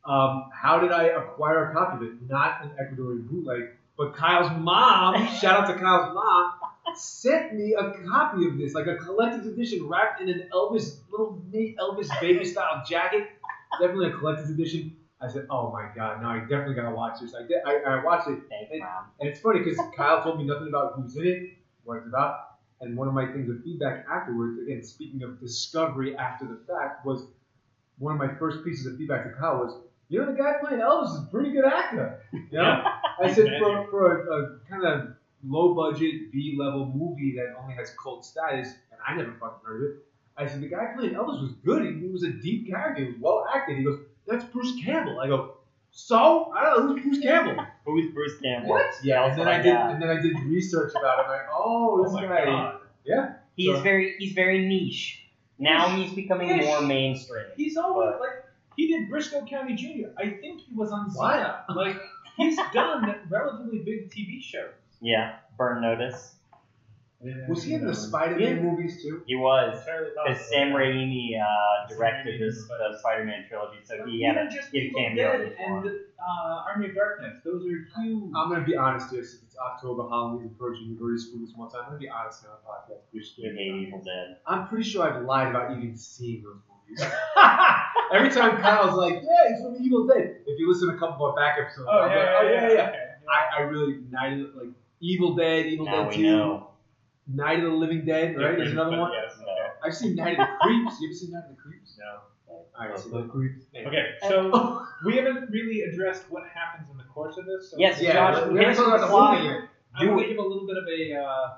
Um, 0.06 0.50
how 0.52 0.80
did 0.80 0.92
I 0.92 1.04
acquire 1.04 1.70
a 1.70 1.74
copy 1.74 1.96
of 1.96 2.02
it? 2.12 2.28
Not 2.28 2.62
an 2.62 2.70
Ecuadorian 2.80 3.26
bootleg, 3.28 3.70
but 3.96 4.14
Kyle's 4.14 4.50
mom, 4.60 5.14
shout 5.40 5.60
out 5.60 5.66
to 5.72 5.78
Kyle's 5.80 6.14
mom, 6.14 6.52
sent 6.94 7.54
me 7.54 7.74
a 7.78 7.92
copy 8.08 8.46
of 8.46 8.58
this, 8.58 8.74
like 8.74 8.86
a 8.86 8.96
collector's 8.96 9.46
edition 9.46 9.86
wrapped 9.88 10.20
in 10.20 10.28
an 10.28 10.48
Elvis, 10.52 10.98
little 11.10 11.42
Elvis 11.52 12.08
baby 12.20 12.44
style 12.44 12.82
jacket. 12.86 13.28
Definitely 13.80 14.08
a 14.10 14.12
collector's 14.12 14.50
edition. 14.50 14.96
I 15.20 15.28
said, 15.32 15.46
oh 15.48 15.72
my 15.72 15.88
god, 15.96 16.20
now 16.20 16.28
I 16.30 16.40
definitely 16.40 16.74
gotta 16.74 16.94
watch 16.94 17.20
this. 17.20 17.34
I, 17.34 17.46
did, 17.46 17.56
I, 17.66 17.76
I 17.98 18.04
watched 18.04 18.28
it, 18.28 18.40
Thanks, 18.50 18.70
It- 18.72 18.80
Mom. 18.80 19.04
and 19.20 19.28
it's 19.28 19.40
funny 19.40 19.60
because 19.60 19.80
Kyle 19.96 20.22
told 20.22 20.38
me 20.38 20.44
nothing 20.44 20.68
about 20.68 20.94
who's 20.96 21.16
in 21.16 21.26
it, 21.26 21.50
what 21.84 21.96
it's 21.98 22.06
about, 22.06 22.40
and 22.82 22.94
one 22.94 23.08
of 23.08 23.14
my 23.14 23.24
things 23.32 23.48
of 23.48 23.62
feedback 23.64 24.04
afterwards, 24.12 24.58
again, 24.60 24.82
speaking 24.84 25.22
of 25.22 25.40
discovery 25.40 26.14
after 26.16 26.44
the 26.44 26.60
fact, 26.68 27.06
was 27.06 27.26
one 27.98 28.12
of 28.12 28.18
my 28.18 28.34
first 28.38 28.62
pieces 28.64 28.84
of 28.86 28.98
feedback 28.98 29.24
to 29.24 29.30
Kyle 29.38 29.58
was, 29.60 29.74
you 30.08 30.20
know, 30.20 30.26
the 30.26 30.36
guy 30.38 30.54
playing 30.60 30.80
Elvis 30.80 31.12
is 31.14 31.18
a 31.22 31.28
pretty 31.30 31.50
good 31.52 31.64
actor. 31.64 32.20
You 32.32 32.58
know? 32.58 32.84
I 33.22 33.32
said 33.32 33.46
for, 33.60 33.86
for 33.90 34.26
a, 34.28 34.32
a 34.32 34.58
kind 34.68 34.84
of 34.84 35.08
low 35.46 35.74
budget 35.74 36.32
B 36.32 36.56
level 36.58 36.86
movie 36.94 37.34
that 37.36 37.54
only 37.60 37.74
has 37.74 37.92
cult 38.02 38.24
status, 38.24 38.68
and 38.90 39.00
I 39.06 39.14
never 39.16 39.32
fucking 39.32 39.58
heard 39.64 39.82
of 39.84 39.90
it. 39.96 39.96
I 40.36 40.46
said 40.46 40.60
the 40.62 40.68
guy 40.68 40.92
playing 40.96 41.14
Elvis 41.14 41.40
was 41.40 41.52
good. 41.64 41.84
He, 41.84 42.00
he 42.00 42.08
was 42.08 42.24
a 42.24 42.30
deep 42.32 42.68
character. 42.68 43.02
He 43.04 43.10
was 43.12 43.20
well 43.20 43.46
acted. 43.54 43.78
He 43.78 43.84
goes, 43.84 44.00
"That's 44.26 44.44
Bruce 44.44 44.72
Campbell." 44.84 45.20
I 45.20 45.28
go, 45.28 45.58
"So 45.92 46.50
I 46.56 46.64
don't 46.64 46.86
know 46.86 46.92
who's 46.96 47.02
Bruce 47.04 47.20
Campbell." 47.22 47.64
Who's 47.86 48.10
Bruce 48.14 48.40
Campbell? 48.42 48.70
What? 48.70 48.86
Yeah, 49.02 49.26
and 49.26 49.38
then 49.38 49.46
I 49.46 49.60
did, 49.60 49.74
and 49.76 50.00
then 50.00 50.08
I 50.08 50.18
did 50.18 50.34
research 50.46 50.92
about 50.98 51.18
it. 51.18 51.24
I'm 51.26 51.28
like, 51.30 51.42
oh, 51.54 51.98
Oh 52.00 52.02
this 52.04 52.12
my 52.14 52.22
guy. 52.26 52.44
god. 52.46 52.80
Yeah. 53.04 53.34
He's 53.56 53.76
So- 53.76 53.82
very 53.82 54.14
he's 54.18 54.32
very 54.32 54.66
niche. 54.66 55.26
Now 55.58 55.90
he's 55.94 56.10
becoming 56.14 56.48
Ish. 56.48 56.64
more 56.64 56.80
mainstream. 56.80 57.44
He's 57.58 57.76
always 57.76 58.12
But- 58.14 58.20
like 58.20 58.44
he 58.76 58.88
did 58.88 59.10
Brisco 59.10 59.48
County 59.48 59.74
Jr. 59.74 60.08
I 60.18 60.30
think 60.30 60.60
he 60.62 60.74
was 60.74 60.90
on 60.90 61.10
What? 61.14 61.34
Xena. 61.68 61.76
Like 61.76 61.96
he's 62.36 62.58
done 62.72 63.14
relatively 63.28 63.78
big 63.80 64.10
TV 64.10 64.42
shows. 64.42 64.72
Yeah, 65.00 65.36
Burn 65.58 65.82
Notice. 65.82 66.34
Was 67.48 67.62
he 67.62 67.72
in 67.72 67.86
the 67.86 67.94
Spider-Man 67.94 68.62
movies 68.62 69.02
too? 69.02 69.22
He 69.26 69.34
was. 69.34 69.78
Entirely 69.80 70.10
Because. 70.26 70.46
Sam 70.50 70.72
Raimi 70.72 71.30
uh, 71.40 71.88
directed 71.88 72.38
this 72.38 72.62
the 72.68 72.98
Spider-Man 72.98 73.46
trilogy, 73.48 73.78
so 73.82 73.96
But 74.00 74.08
he 74.10 74.22
had 74.22 74.34
even 74.36 74.48
a, 74.48 74.50
just 74.50 74.68
he 74.70 74.80
had 74.80 74.90
a 74.90 74.92
cameo 75.08 75.32
Dead 75.32 75.40
in 75.40 75.48
this 75.48 75.58
and 75.58 75.86
uh, 76.20 76.64
Army 76.68 76.90
of 76.90 76.94
Darkness. 76.94 77.36
Those 77.42 77.64
are 77.64 77.68
huge. 78.02 78.30
I'm 78.36 78.50
gonna 78.50 78.64
be 78.66 78.76
honest 78.76 79.08
here, 79.10 79.24
since 79.24 79.42
it's 79.42 79.56
October, 79.56 80.02
Halloween's 80.06 80.52
approaching. 80.52 80.90
We've 80.90 81.00
already 81.00 81.18
screwed 81.18 81.48
this 81.48 81.54
once. 81.56 81.72
I'm 81.74 81.86
gonna 81.86 81.96
be 81.98 82.10
honest 82.10 82.44
on 82.44 82.50
the 82.60 82.68
podcast. 82.68 83.00
You're 83.12 83.22
You 83.22 83.28
scared. 83.30 83.56
hate 83.56 83.74
Evil 83.88 84.02
Dead. 84.04 84.36
I'm 84.46 84.68
pretty 84.68 84.84
sure 84.84 85.08
I've 85.10 85.24
lied 85.24 85.48
about 85.48 85.70
even 85.78 85.96
seeing 85.96 86.42
those 86.42 86.56
movies. 86.68 86.73
Every 88.12 88.30
time 88.30 88.60
Kyle's 88.60 88.96
like, 88.96 89.22
"Yeah, 89.22 89.48
he's 89.54 89.62
from 89.62 89.76
Evil 89.80 90.06
Dead." 90.06 90.36
If 90.46 90.58
you 90.58 90.68
listen 90.68 90.88
to 90.88 90.94
a 90.94 90.98
couple 90.98 91.16
more 91.18 91.34
back 91.34 91.58
episodes, 91.60 91.88
oh 91.90 91.98
I'm 92.00 92.10
yeah, 92.10 92.16
like, 92.16 92.26
yeah, 92.26 92.38
oh 92.38 92.42
yeah, 92.42 92.72
yeah. 92.74 92.88
okay. 92.88 92.98
I, 93.28 93.58
I 93.58 93.62
really 93.62 93.98
Night 94.10 94.40
of, 94.40 94.54
like 94.54 94.68
Evil 95.00 95.34
Dead, 95.34 95.66
Evil 95.66 95.86
Now 95.86 96.04
Dead 96.04 96.12
Two, 96.12 96.22
know. 96.22 96.68
Night 97.26 97.64
of 97.64 97.70
the 97.72 97.76
Living 97.76 98.04
Dead. 98.04 98.36
Right? 98.36 98.56
There's 98.56 98.72
another 98.72 98.98
one. 98.98 99.12
Yes. 99.12 99.36
No. 99.40 99.46
I've 99.82 99.94
seen 99.94 100.14
Night 100.14 100.38
of 100.38 100.46
the 100.46 100.54
Creeps. 100.60 101.00
You 101.00 101.08
ever 101.08 101.14
seen 101.14 101.30
Night 101.32 101.44
of 101.50 101.56
the 101.56 101.62
Creeps? 101.62 101.98
No. 101.98 102.20
Alright, 102.78 102.98
so 102.98 103.08
the 103.08 103.22
Creeps. 103.28 103.64
Okay, 103.74 104.14
so 104.28 104.82
we 105.06 105.16
haven't 105.16 105.50
really 105.50 105.82
addressed 105.82 106.24
what 106.28 106.42
happens 106.52 106.90
in 106.90 106.96
the 106.96 107.04
course 107.04 107.36
of 107.36 107.46
this. 107.46 107.70
So 107.70 107.76
Yes, 107.78 108.00
Yeah, 108.00 108.12
Josh, 108.14 108.48
we 108.48 108.58
haven't 108.58 108.58
hit 108.58 108.76
talked 108.76 108.88
about 108.88 109.00
the 109.00 109.08
slide. 109.08 109.38
movie 109.42 109.54
yet. 109.54 109.68
I'm 109.96 110.06
Do 110.06 110.14
gonna 110.14 110.26
give 110.28 110.38
a 110.38 110.42
little 110.42 110.66
bit 110.66 110.76
of 110.76 110.84
a. 110.88 111.22
Uh, 111.24 111.48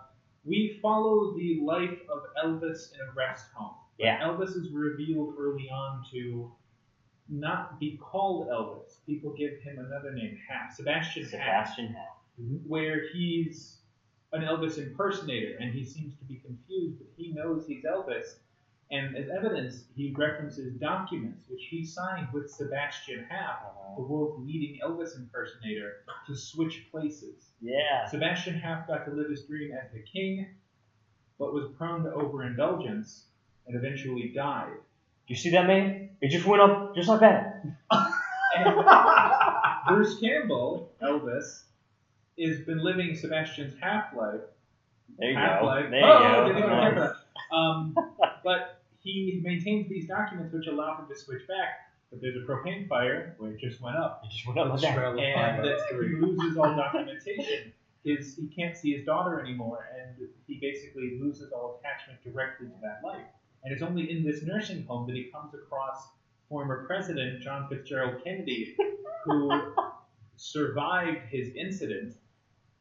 we 0.45 0.79
follow 0.83 1.35
the 1.35 1.61
life 1.63 1.99
of 2.09 2.23
Elvis 2.45 2.93
in 2.95 3.01
a 3.01 3.13
rest 3.17 3.47
home. 3.55 3.75
Yeah. 3.99 4.21
Elvis 4.21 4.51
is 4.51 4.71
revealed 4.73 5.35
early 5.39 5.69
on 5.71 6.05
to 6.13 6.53
not 7.29 7.81
be 7.81 7.99
called 8.01 8.49
Elvis. 8.49 8.99
People 9.07 9.33
give 9.33 9.53
him 9.63 9.79
another 9.79 10.13
name, 10.13 10.39
Haff 10.49 10.75
Sebastian 10.75 11.25
Haff, 11.25 11.31
Sebastian 11.31 11.95
Hall. 11.95 12.23
Mm-hmm. 12.41 12.69
where 12.69 13.09
he's 13.13 13.79
an 14.33 14.43
Elvis 14.43 14.77
impersonator, 14.79 15.57
and 15.59 15.73
he 15.73 15.85
seems 15.85 16.15
to 16.19 16.25
be 16.25 16.37
confused, 16.45 16.99
but 16.99 17.07
he 17.17 17.33
knows 17.33 17.67
he's 17.67 17.85
Elvis. 17.85 18.35
And 18.91 19.17
as 19.17 19.29
evidence, 19.29 19.85
he 19.97 20.15
references 20.17 20.75
documents 20.75 21.45
which 21.49 21.63
he 21.71 21.85
signed 21.85 22.29
with 22.33 22.51
Sebastian 22.51 23.25
Haff, 23.29 23.63
the 23.63 24.03
uh-huh. 24.03 24.03
world's 24.03 24.47
leading 24.47 24.79
Elvis 24.85 25.17
impersonator, 25.17 26.05
to 26.27 26.37
switch 26.37 26.87
places. 26.91 27.53
Yeah. 27.61 28.07
Sebastian 28.09 28.55
Haff 28.61 28.87
got 28.87 29.07
to 29.07 29.13
live 29.13 29.31
his 29.31 29.45
dream 29.45 29.73
as 29.73 29.91
the 29.93 30.03
king, 30.03 30.47
but 31.39 31.53
was 31.53 31.71
prone 31.77 32.05
to 32.05 32.13
overindulgence 32.13 33.25
and 33.67 33.77
eventually 33.77 34.29
died. 34.35 34.73
Do 35.27 35.35
you 35.35 35.37
see 35.37 35.51
that 35.51 35.67
man? 35.67 36.11
It 36.21 36.31
just 36.31 36.47
went 36.47 36.63
up 36.63 36.95
just 36.95 37.09
like 37.09 37.21
that. 37.21 37.63
And 38.57 38.75
Bruce 39.89 40.19
Campbell, 40.19 40.93
Elvis, 41.03 41.65
has 42.41 42.61
been 42.61 42.79
living 42.79 43.15
Sebastian's 43.15 43.75
half 43.81 44.15
life. 44.17 44.41
There 45.19 45.31
you 45.31 45.37
half 45.37 45.61
go. 45.61 45.67
life. 45.67 45.91
There 45.91 46.01
you 46.01 46.07
oh, 46.07 46.19
go. 46.23 46.47
didn't 46.47 46.59
even 46.59 46.71
Nice. 46.71 46.81
care 46.81 46.95
for 46.95 47.01
that. 47.51 47.57
Um, 47.57 47.95
but 48.45 48.81
he 49.01 49.41
maintains 49.43 49.89
these 49.89 50.09
documents 50.09 50.53
which 50.53 50.67
allow 50.67 50.99
him 50.99 51.07
to 51.09 51.17
switch 51.17 51.47
back. 51.47 51.91
But 52.11 52.21
there's 52.23 52.37
a 52.37 52.47
propane 52.47 52.89
fire 52.89 53.35
where 53.39 53.51
it 53.53 53.61
just 53.61 53.81
went 53.81 53.97
up. 53.97 54.23
It 54.25 54.33
just 54.33 54.47
went 54.47 54.59
up 54.59 54.69
like 54.71 54.81
that. 54.81 54.99
and 54.99 55.65
that 55.65 55.79
he 55.91 56.17
loses 56.17 56.57
all 56.57 56.75
documentation. 56.77 57.73
his 58.05 58.37
he 58.37 58.47
can't 58.55 58.77
see 58.77 58.95
his 58.95 59.05
daughter 59.05 59.41
anymore, 59.41 59.89
and 59.99 60.29
he 60.47 60.59
basically 60.61 61.19
loses 61.21 61.51
all 61.53 61.81
attachment 61.81 62.23
directly 62.23 62.69
to 62.69 62.75
that 62.83 63.01
life. 63.05 63.27
And 63.67 63.73
it's 63.75 63.83
only 63.83 64.09
in 64.13 64.23
this 64.25 64.45
nursing 64.45 64.85
home 64.87 65.09
that 65.09 65.17
he 65.17 65.25
comes 65.25 65.53
across 65.53 66.07
former 66.49 66.87
President 66.87 67.43
John 67.43 67.69
Fitzgerald 67.69 68.23
Kennedy, 68.23 68.77
who 69.25 69.51
survived 70.37 71.23
his 71.31 71.53
incident 71.57 72.15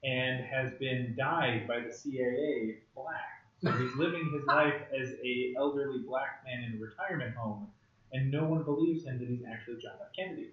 and 0.03 0.45
has 0.45 0.73
been 0.73 1.15
dyed 1.17 1.67
by 1.67 1.79
the 1.79 1.91
CIA 1.91 2.77
black. 2.95 3.41
So 3.63 3.71
he's 3.71 3.95
living 3.95 4.31
his 4.31 4.45
life 4.45 4.79
as 4.95 5.09
a 5.25 5.55
elderly 5.57 6.03
black 6.07 6.43
man 6.45 6.65
in 6.71 6.77
a 6.77 6.79
retirement 6.79 7.35
home, 7.35 7.67
and 8.13 8.29
no 8.29 8.43
one 8.43 8.61
believes 8.61 9.05
him 9.05 9.17
that 9.17 9.27
he's 9.27 9.41
actually 9.51 9.81
John 9.81 9.93
F. 9.99 10.09
Kennedy. 10.15 10.51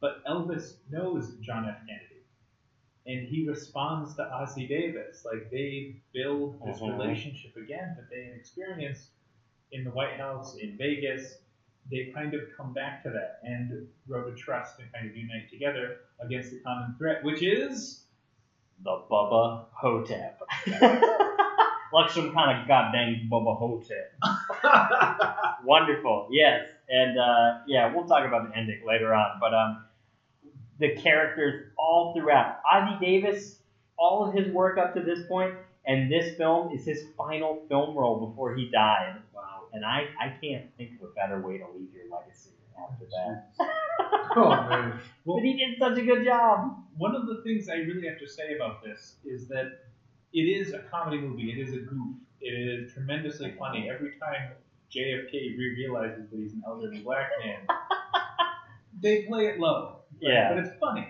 But 0.00 0.24
Elvis 0.26 0.74
knows 0.92 1.34
John 1.40 1.68
F. 1.68 1.78
Kennedy, 1.88 2.22
and 3.06 3.26
he 3.26 3.48
responds 3.48 4.14
to 4.14 4.22
Ossie 4.22 4.68
Davis. 4.68 5.24
Like 5.24 5.50
they 5.50 5.96
build 6.12 6.60
this 6.64 6.78
Mhm. 6.78 6.92
relationship 7.00 7.56
again 7.56 7.96
that 7.96 8.08
they 8.10 8.26
had 8.26 8.34
experienced 8.36 9.10
in 9.72 9.84
the 9.84 9.90
White 9.90 10.16
House, 10.18 10.56
in 10.56 10.76
Vegas. 10.76 11.38
They 11.90 12.10
kind 12.12 12.34
of 12.34 12.40
come 12.56 12.72
back 12.72 13.04
to 13.04 13.10
that 13.10 13.38
and 13.44 13.86
grow 14.08 14.28
to 14.28 14.34
trust 14.36 14.80
and 14.80 14.92
kind 14.92 15.08
of 15.08 15.16
unite 15.16 15.48
together 15.50 15.98
against 16.20 16.50
the 16.50 16.58
common 16.60 16.96
threat, 16.98 17.22
which 17.22 17.42
is 17.42 18.00
The 18.82 19.02
Bubba 19.08 19.66
Hotep. 19.72 20.40
like 21.92 22.10
some 22.10 22.32
kind 22.32 22.60
of 22.60 22.66
goddamn 22.66 23.28
Bubba 23.30 23.56
Hotep. 23.56 24.18
Wonderful. 25.64 26.28
Yes. 26.30 26.66
And 26.88 27.18
uh, 27.18 27.58
yeah, 27.68 27.94
we'll 27.94 28.06
talk 28.06 28.26
about 28.26 28.50
the 28.50 28.56
ending 28.56 28.82
later 28.86 29.14
on. 29.14 29.38
But 29.40 29.54
um, 29.54 29.84
the 30.78 30.94
characters 30.96 31.70
all 31.78 32.14
throughout. 32.14 32.58
Ossie 32.64 33.00
Davis, 33.00 33.58
all 33.98 34.28
of 34.28 34.34
his 34.34 34.52
work 34.52 34.78
up 34.78 34.94
to 34.94 35.00
this 35.00 35.20
point, 35.28 35.54
and 35.86 36.10
this 36.10 36.36
film 36.36 36.72
is 36.72 36.84
his 36.84 37.04
final 37.16 37.64
film 37.68 37.96
role 37.96 38.26
before 38.26 38.54
he 38.54 38.68
died. 38.70 39.16
Wow. 39.82 39.82
And 39.82 39.84
I, 39.84 40.08
I 40.20 40.28
can't 40.42 40.66
think 40.76 41.00
of 41.00 41.08
a 41.08 41.12
better 41.12 41.40
way 41.40 41.58
to 41.58 41.64
leave 41.76 41.88
your 41.94 42.04
legacy 42.16 42.50
after 42.82 43.04
that. 43.06 43.52
Oh 44.38 44.50
man. 44.50 45.00
well, 45.24 45.38
But 45.38 45.44
he 45.44 45.56
did 45.56 45.78
such 45.78 45.96
a 45.98 46.02
good 46.04 46.22
job. 46.24 46.76
one 46.98 47.14
of 47.16 47.26
the 47.26 47.42
things 47.42 47.68
I 47.70 47.76
really 47.76 48.06
have 48.06 48.18
to 48.18 48.28
say 48.28 48.54
about 48.54 48.82
this 48.84 49.16
is 49.24 49.48
that 49.48 49.66
it 50.34 50.40
is 50.42 50.74
a 50.74 50.80
comedy 50.90 51.18
movie. 51.18 51.50
It 51.50 51.58
is 51.66 51.72
a 51.72 51.78
goof. 51.78 52.16
It 52.42 52.50
is 52.52 52.92
tremendously 52.92 53.54
funny. 53.58 53.88
Every 53.88 54.10
time 54.20 54.52
JFK 54.94 55.32
re 55.32 55.74
realizes 55.78 56.28
that 56.30 56.36
he's 56.38 56.52
an 56.52 56.62
elderly 56.66 57.00
black 57.00 57.30
man, 57.42 57.60
they 59.02 59.22
play 59.22 59.46
it 59.46 59.58
low. 59.58 60.00
right? 60.22 60.32
Yeah. 60.32 60.54
But 60.54 60.64
it's 60.64 60.78
funny. 60.78 61.08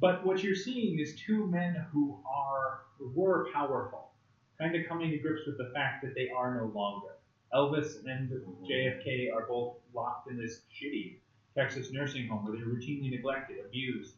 But 0.00 0.26
what 0.26 0.42
you're 0.42 0.56
seeing 0.56 0.98
is 0.98 1.14
two 1.26 1.46
men 1.46 1.86
who 1.92 2.18
are 2.28 2.80
were 3.14 3.48
powerful, 3.54 4.10
kind 4.58 4.74
of 4.74 4.86
coming 4.88 5.10
to 5.12 5.18
grips 5.18 5.42
with 5.46 5.58
the 5.58 5.70
fact 5.74 6.02
that 6.02 6.14
they 6.16 6.28
are 6.36 6.56
no 6.56 6.66
longer. 6.78 7.12
Elvis 7.54 8.04
and 8.04 8.30
JFK 8.68 9.32
are 9.32 9.46
both 9.46 9.76
locked 9.94 10.30
in 10.30 10.36
this 10.36 10.60
shitty 10.72 11.16
Texas 11.56 11.90
nursing 11.90 12.28
home 12.28 12.44
where 12.44 12.56
they're 12.56 12.66
routinely 12.66 13.10
neglected, 13.10 13.56
abused. 13.64 14.14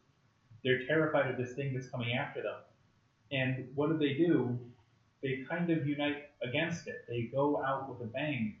They're 0.63 0.85
terrified 0.85 1.31
of 1.31 1.37
this 1.37 1.53
thing 1.53 1.73
that's 1.73 1.87
coming 1.87 2.13
after 2.13 2.41
them. 2.41 2.59
And 3.31 3.69
what 3.75 3.89
do 3.89 3.97
they 3.97 4.13
do? 4.13 4.59
They 5.21 5.45
kind 5.49 5.69
of 5.69 5.87
unite 5.87 6.29
against 6.43 6.87
it. 6.87 7.05
They 7.07 7.29
go 7.33 7.63
out 7.63 7.89
with 7.89 8.01
a 8.01 8.11
bang, 8.11 8.57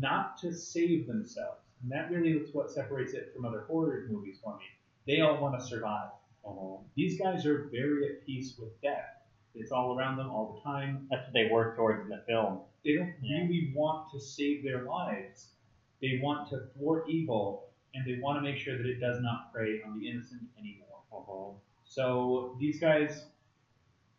not 0.00 0.38
to 0.38 0.52
save 0.52 1.06
themselves. 1.06 1.60
And 1.82 1.90
that 1.90 2.10
really 2.10 2.32
is 2.32 2.54
what 2.54 2.70
separates 2.70 3.14
it 3.14 3.32
from 3.34 3.44
other 3.44 3.64
horror 3.66 4.06
movies 4.08 4.38
for 4.42 4.56
me. 4.56 4.64
They 5.06 5.20
all 5.20 5.40
want 5.40 5.58
to 5.58 5.66
survive. 5.66 6.10
Uh-huh. 6.44 6.78
These 6.94 7.18
guys 7.18 7.46
are 7.46 7.68
very 7.72 8.08
at 8.08 8.26
peace 8.26 8.54
with 8.58 8.80
death. 8.80 9.22
It's 9.54 9.72
all 9.72 9.98
around 9.98 10.16
them 10.16 10.30
all 10.30 10.54
the 10.54 10.70
time. 10.70 11.08
That's 11.10 11.24
what 11.24 11.32
they 11.32 11.48
work 11.50 11.76
towards 11.76 12.02
in 12.02 12.08
the 12.08 12.22
film. 12.26 12.60
They 12.84 12.94
don't 12.96 13.14
Yeah. 13.22 13.42
really 13.42 13.72
want 13.74 14.10
to 14.12 14.20
save 14.20 14.62
their 14.64 14.82
lives. 14.82 15.52
They 16.00 16.18
want 16.22 16.48
to 16.50 16.66
thwart 16.74 17.08
evil, 17.08 17.70
and 17.94 18.04
they 18.06 18.18
want 18.20 18.36
to 18.38 18.42
make 18.42 18.56
sure 18.58 18.76
that 18.76 18.86
it 18.86 18.98
does 19.00 19.20
not 19.20 19.52
prey 19.52 19.80
on 19.82 19.98
the 19.98 20.08
innocent 20.08 20.42
anymore. 20.58 21.02
Uh-huh. 21.12 21.58
So 21.84 22.56
these 22.58 22.80
guys, 22.80 23.26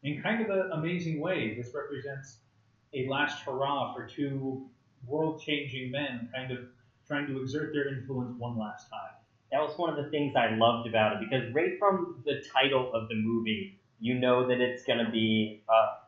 in 0.03 0.22
kind 0.22 0.41
of 0.41 0.50
an 0.50 0.72
amazing 0.74 1.20
way, 1.20 1.55
this 1.55 1.74
represents 1.74 2.39
a 2.93 3.08
last 3.08 3.41
hurrah 3.43 3.93
for 3.93 4.08
two 4.08 4.70
world-changing 5.08 5.91
men, 5.91 6.29
kind 6.34 6.51
of 6.51 6.60
trying 7.08 7.27
to 7.27 7.41
exert 7.41 7.74
their 7.74 7.88
influence 7.89 8.34
one 8.38 8.58
last 8.58 8.89
time. 8.89 9.10
that 9.51 9.62
was 9.62 9.77
one 9.77 9.88
of 9.89 9.96
the 10.03 10.10
things 10.10 10.36
I 10.36 10.50
loved 10.55 10.88
about 10.88 11.13
it 11.13 11.20
because 11.29 11.53
right 11.53 11.77
from 11.77 12.24
the 12.25 12.43
title 12.53 12.91
of 12.93 13.08
the 13.08 13.13
movie, 13.15 13.77
you 14.00 14.15
know 14.15 14.48
that 14.48 14.60
it's 14.60 14.84
going 14.84 14.98
to 15.05 15.12
be 15.12 15.62
a 15.70 16.03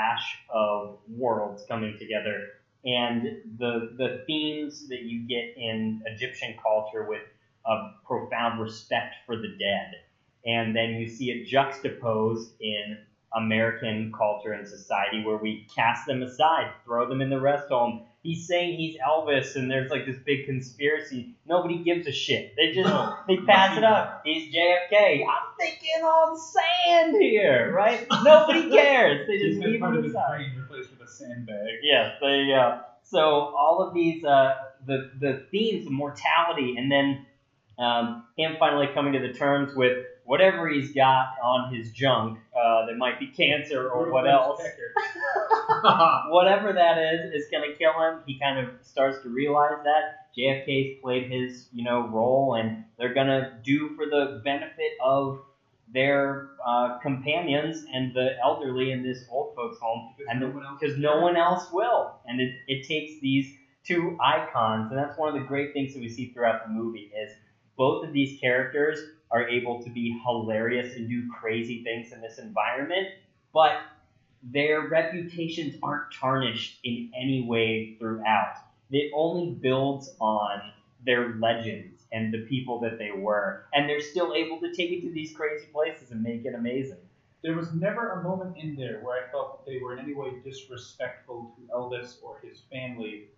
clash 0.00 0.38
of 0.50 0.96
worlds 1.08 1.64
coming 1.68 1.94
together, 1.98 2.40
and 2.84 3.26
the 3.58 3.88
the 3.98 4.22
themes 4.26 4.86
that 4.88 5.02
you 5.02 5.26
get 5.28 5.44
in 5.56 6.00
Egyptian 6.06 6.54
culture 6.62 7.04
with 7.04 7.22
a 7.66 7.76
profound 8.04 8.60
respect 8.60 9.16
for 9.26 9.36
the 9.36 9.48
dead, 9.58 9.90
and 10.46 10.74
then 10.74 10.90
you 10.94 11.06
see 11.06 11.30
it 11.30 11.46
juxtaposed 11.46 12.54
in 12.60 12.96
American 13.36 14.10
culture 14.16 14.52
and 14.52 14.66
society 14.66 15.20
where 15.20 15.38
we 15.38 15.64
cast 15.74 16.06
them 16.06 16.22
aside, 16.22 16.66
throw 16.84 17.06
them 17.06 17.20
in 17.20 17.30
the 17.30 17.40
rest 17.40 17.66
home. 17.70 18.00
He's 18.22 18.46
saying 18.46 18.76
he's 18.76 18.96
Elvis, 18.98 19.56
and 19.56 19.70
there's 19.70 19.90
like 19.90 20.04
this 20.04 20.18
big 20.18 20.44
conspiracy. 20.44 21.34
Nobody 21.46 21.78
gives 21.82 22.06
a 22.06 22.12
shit. 22.12 22.54
They 22.54 22.72
just 22.72 22.92
they 23.26 23.38
pass 23.38 23.78
it 23.78 23.84
up. 23.84 24.22
He's 24.24 24.54
JFK. 24.54 25.24
I'm 25.26 25.56
thinking 25.58 26.02
on 26.02 26.38
sand 26.38 27.16
here, 27.18 27.72
right? 27.74 28.06
Nobody 28.22 28.68
cares. 28.76 29.26
They 29.26 29.38
just 29.38 29.60
leave 29.60 29.80
him 29.80 30.04
aside. 30.04 30.52
replaced 30.54 30.90
with 30.90 31.08
a 31.08 31.10
sandbag. 31.10 31.78
Yes, 31.82 32.16
there 32.20 32.42
you 32.42 32.54
go. 32.54 32.80
So 33.04 33.20
all 33.20 33.82
of 33.86 33.94
these, 33.94 34.22
uh, 34.22 34.54
the 34.86 35.10
the 35.18 35.46
themes 35.50 35.86
of 35.86 35.92
mortality, 35.92 36.76
and 36.76 36.92
then 36.92 37.24
um, 37.78 38.24
him 38.36 38.56
finally 38.58 38.88
coming 38.92 39.14
to 39.14 39.18
the 39.18 39.32
terms 39.32 39.74
with 39.74 40.04
whatever 40.30 40.68
he's 40.68 40.92
got 40.92 41.34
on 41.42 41.74
his 41.74 41.90
junk. 41.90 42.38
Uh, 42.54 42.86
that 42.86 42.96
might 42.96 43.18
be 43.18 43.26
cancer 43.26 43.90
or 43.90 44.12
what 44.12 44.28
else. 44.28 44.62
Whatever 46.28 46.72
that 46.72 46.98
is, 46.98 47.34
is 47.34 47.50
going 47.50 47.68
to 47.68 47.76
kill 47.76 48.00
him. 48.00 48.20
He 48.26 48.38
kind 48.38 48.60
of 48.60 48.68
starts 48.80 49.20
to 49.24 49.28
realize 49.28 49.82
that 49.82 50.30
JFK's 50.38 51.00
played 51.02 51.32
his, 51.32 51.66
you 51.72 51.82
know, 51.82 52.06
role, 52.06 52.54
and 52.54 52.84
they're 52.96 53.12
going 53.12 53.26
to 53.26 53.54
do 53.64 53.96
for 53.96 54.06
the 54.06 54.40
benefit 54.44 54.92
of 55.04 55.40
their 55.92 56.50
uh, 56.64 56.98
companions 56.98 57.84
and 57.92 58.14
the 58.14 58.36
elderly 58.40 58.92
in 58.92 59.02
this 59.02 59.24
old 59.32 59.56
folks' 59.56 59.80
home 59.80 60.14
and 60.28 60.38
no 60.38 60.76
because 60.78 60.96
no 60.96 61.20
one 61.20 61.36
else 61.36 61.66
will. 61.72 62.20
And 62.26 62.40
it, 62.40 62.54
it 62.68 62.86
takes 62.86 63.20
these 63.20 63.52
two 63.84 64.16
icons, 64.22 64.92
and 64.92 64.98
that's 64.98 65.18
one 65.18 65.34
of 65.34 65.34
the 65.34 65.48
great 65.48 65.72
things 65.72 65.92
that 65.94 66.00
we 66.00 66.08
see 66.08 66.32
throughout 66.32 66.62
the 66.64 66.72
movie 66.72 67.10
is 67.20 67.32
both 67.76 68.06
of 68.06 68.12
these 68.12 68.38
characters 68.38 69.00
are 69.30 69.48
able 69.48 69.82
to 69.82 69.90
be 69.90 70.20
hilarious 70.24 70.96
and 70.96 71.08
do 71.08 71.30
crazy 71.30 71.82
things 71.84 72.12
in 72.12 72.20
this 72.20 72.38
environment, 72.38 73.08
but 73.52 73.80
their 74.42 74.88
reputations 74.88 75.76
aren't 75.82 76.12
tarnished 76.12 76.78
in 76.84 77.12
any 77.14 77.42
way 77.42 77.96
throughout. 77.98 78.56
It 78.90 79.12
only 79.14 79.52
builds 79.52 80.14
on 80.20 80.72
their 81.04 81.34
legends 81.36 82.02
and 82.12 82.34
the 82.34 82.46
people 82.46 82.80
that 82.80 82.98
they 82.98 83.12
were, 83.12 83.66
and 83.72 83.88
they're 83.88 84.00
still 84.00 84.34
able 84.34 84.58
to 84.60 84.74
take 84.74 84.90
it 84.90 85.02
to 85.02 85.12
these 85.12 85.34
crazy 85.36 85.66
places 85.72 86.10
and 86.10 86.22
make 86.22 86.44
it 86.44 86.54
amazing. 86.54 86.98
There 87.42 87.56
was 87.56 87.72
never 87.72 88.12
a 88.12 88.22
moment 88.22 88.56
in 88.58 88.76
there 88.76 89.00
where 89.00 89.24
I 89.24 89.30
felt 89.30 89.64
that 89.64 89.70
they 89.70 89.78
were 89.78 89.94
in 89.94 90.00
any 90.00 90.12
way 90.12 90.32
disrespectful 90.44 91.54
to 91.56 91.74
Elvis 91.74 92.16
or 92.22 92.40
his 92.42 92.62
family. 92.70 93.28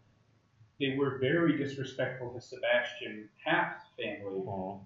They 0.80 0.96
were 0.96 1.18
very 1.18 1.56
disrespectful 1.56 2.30
to 2.30 2.40
Sebastian 2.40 3.28
Taft's 3.44 3.86
family. 3.96 4.40
Mm-hmm. 4.40 4.84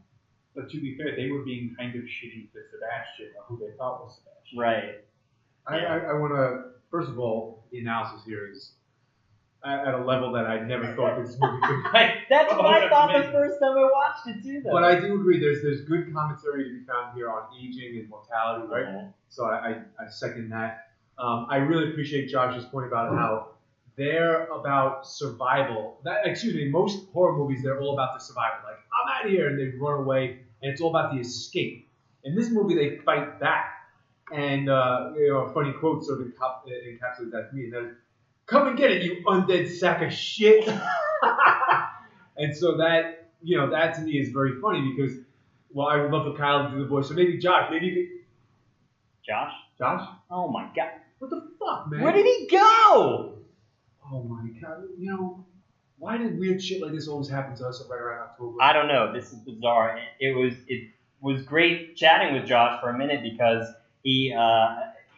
But 0.57 0.71
to 0.71 0.81
be 0.81 0.97
fair, 0.97 1.15
they 1.15 1.31
were 1.31 1.45
being 1.45 1.75
kind 1.79 1.95
of 1.95 2.03
shitty 2.03 2.51
to 2.53 2.59
Sebastian, 2.73 3.35
or 3.39 3.45
who 3.47 3.59
they 3.59 3.77
thought 3.77 4.03
was 4.03 4.19
Sebastian. 4.19 4.59
Right. 4.59 5.05
I, 5.69 5.79
I, 5.85 5.99
I 6.11 6.13
want 6.15 6.33
to, 6.35 6.71
first 6.91 7.09
of 7.11 7.19
all, 7.19 7.65
the 7.71 7.79
analysis 7.81 8.25
here 8.27 8.51
is 8.51 8.73
at, 9.65 9.95
a 9.95 9.99
level 10.05 10.33
that 10.33 10.47
I 10.47 10.61
never 10.61 10.95
thought 10.95 11.19
this 11.23 11.37
movie 11.41 11.61
could. 11.63 11.93
Right. 11.93 12.19
That's 12.31 12.53
Oh, 12.53 12.59
what 12.59 12.67
I 12.67 12.81
that's 12.81 12.91
thought 12.95 13.13
the 13.13 13.33
first 13.33 13.61
time 13.61 13.73
I 13.77 13.91
watched 13.93 14.27
it 14.29 14.43
too, 14.43 14.63
though. 14.65 14.71
But 14.73 14.85
I 14.85 14.99
do 15.01 15.15
agree. 15.15 15.39
There's 15.41 15.61
there's 15.63 15.83
good 15.83 16.13
commentary 16.15 16.65
to 16.65 16.71
be 16.79 16.85
found 16.87 17.15
here 17.17 17.29
on 17.31 17.49
aging 17.61 17.99
and 17.99 18.09
mortality, 18.09 18.67
right? 18.69 18.87
Mhm. 18.87 19.13
So 19.29 19.45
I, 19.47 19.83
I, 20.01 20.05
I 20.05 20.09
second 20.09 20.51
that. 20.51 20.91
Um, 21.19 21.47
I 21.51 21.57
really 21.57 21.91
appreciate 21.91 22.29
Josh's 22.29 22.65
point 22.67 22.87
about 22.87 23.13
how 23.15 23.49
they're 23.97 24.47
about 24.47 25.07
survival. 25.07 25.99
That 26.05 26.27
excuse 26.27 26.55
me, 26.55 26.69
most 26.69 27.09
horror 27.13 27.37
movies 27.37 27.63
they're 27.63 27.81
all 27.81 27.95
about 27.95 28.15
the 28.19 28.21
survival. 28.25 28.59
Like 28.65 28.77
I'm 29.03 29.19
out 29.21 29.25
of 29.27 29.31
here, 29.31 29.49
and 29.49 29.59
they 29.59 29.77
run 29.79 30.01
away, 30.01 30.41
and 30.67 30.73
it's 30.73 30.81
all 30.83 30.91
about 30.91 31.15
the 31.15 31.21
escape. 31.21 31.89
In 32.25 32.35
this 32.35 32.51
movie, 32.51 32.75
they 32.75 32.97
fight 32.97 33.39
back, 33.39 33.73
and 34.35 34.69
uh, 34.69 35.13
you 35.17 35.29
know, 35.29 35.43
a 35.43 35.55
funny 35.55 35.73
quote 35.73 36.05
sort 36.05 36.21
of 36.21 36.27
encap- 36.27 36.67
encapsulates 36.67 37.31
that 37.31 37.51
to 37.51 37.55
me. 37.55 37.65
And 37.67 37.73
that 37.73 37.97
"Come 38.47 38.67
and 38.67 38.77
get 38.77 38.91
it, 38.91 39.05
you 39.05 39.23
undead 39.27 39.71
sack 39.71 40.03
of 40.03 40.13
shit." 40.13 40.69
and 42.37 42.57
so 42.57 42.79
that 42.79 43.29
you 43.45 43.57
know 43.57 43.71
that 43.71 43.95
to 43.95 44.01
me 44.01 44.19
is 44.19 44.31
very 44.31 44.61
funny 44.61 44.93
because 44.97 45.19
well, 45.73 45.87
I 45.87 45.99
would 45.99 46.11
love 46.11 46.27
for 46.27 46.37
Kyle 46.37 46.69
to 46.69 46.75
do 46.75 46.83
the 46.83 46.89
voice. 46.89 47.07
So 47.07 47.15
maybe 47.15 47.39
Josh, 47.39 47.69
maybe 47.71 47.87
you 47.87 47.95
could 47.95 48.27
Josh? 49.25 49.53
Josh? 49.79 50.09
Oh 50.33 50.49
my 50.49 50.69
god. 50.75 50.91
What 51.21 51.31
the 51.31 51.49
fuck, 51.61 51.93
man? 51.93 52.03
Where 52.03 52.13
did 52.13 52.27
he 52.27 52.49
go? 52.49 53.39
Oh 54.11 54.23
my 54.25 54.49
god. 54.61 54.83
You 54.99 55.11
know, 55.13 55.47
why 55.99 56.19
did 56.19 56.39
weird 56.39 56.63
shit 56.63 56.83
like 56.83 56.93
this 56.93 57.09
always 57.09 57.29
happen 57.29 57.57
to 57.57 57.67
us 57.67 57.83
right 57.91 58.01
around 58.01 58.21
October? 58.21 58.57
I 58.61 58.73
don't 58.73 58.89
know. 58.89 59.13
This 59.13 59.33
is 59.33 59.39
bizarre. 59.39 59.97
It, 59.97 60.29
it 60.29 60.37
was 60.37 60.55
it 60.69 60.91
was 61.21 61.43
great 61.43 61.97
chatting 61.97 62.35
with 62.35 62.47
Josh 62.47 62.81
for 62.81 62.91
a 62.91 62.99
minute 62.99 63.23
because 63.23 63.67
he 64.03 64.35
uh, 64.37 64.77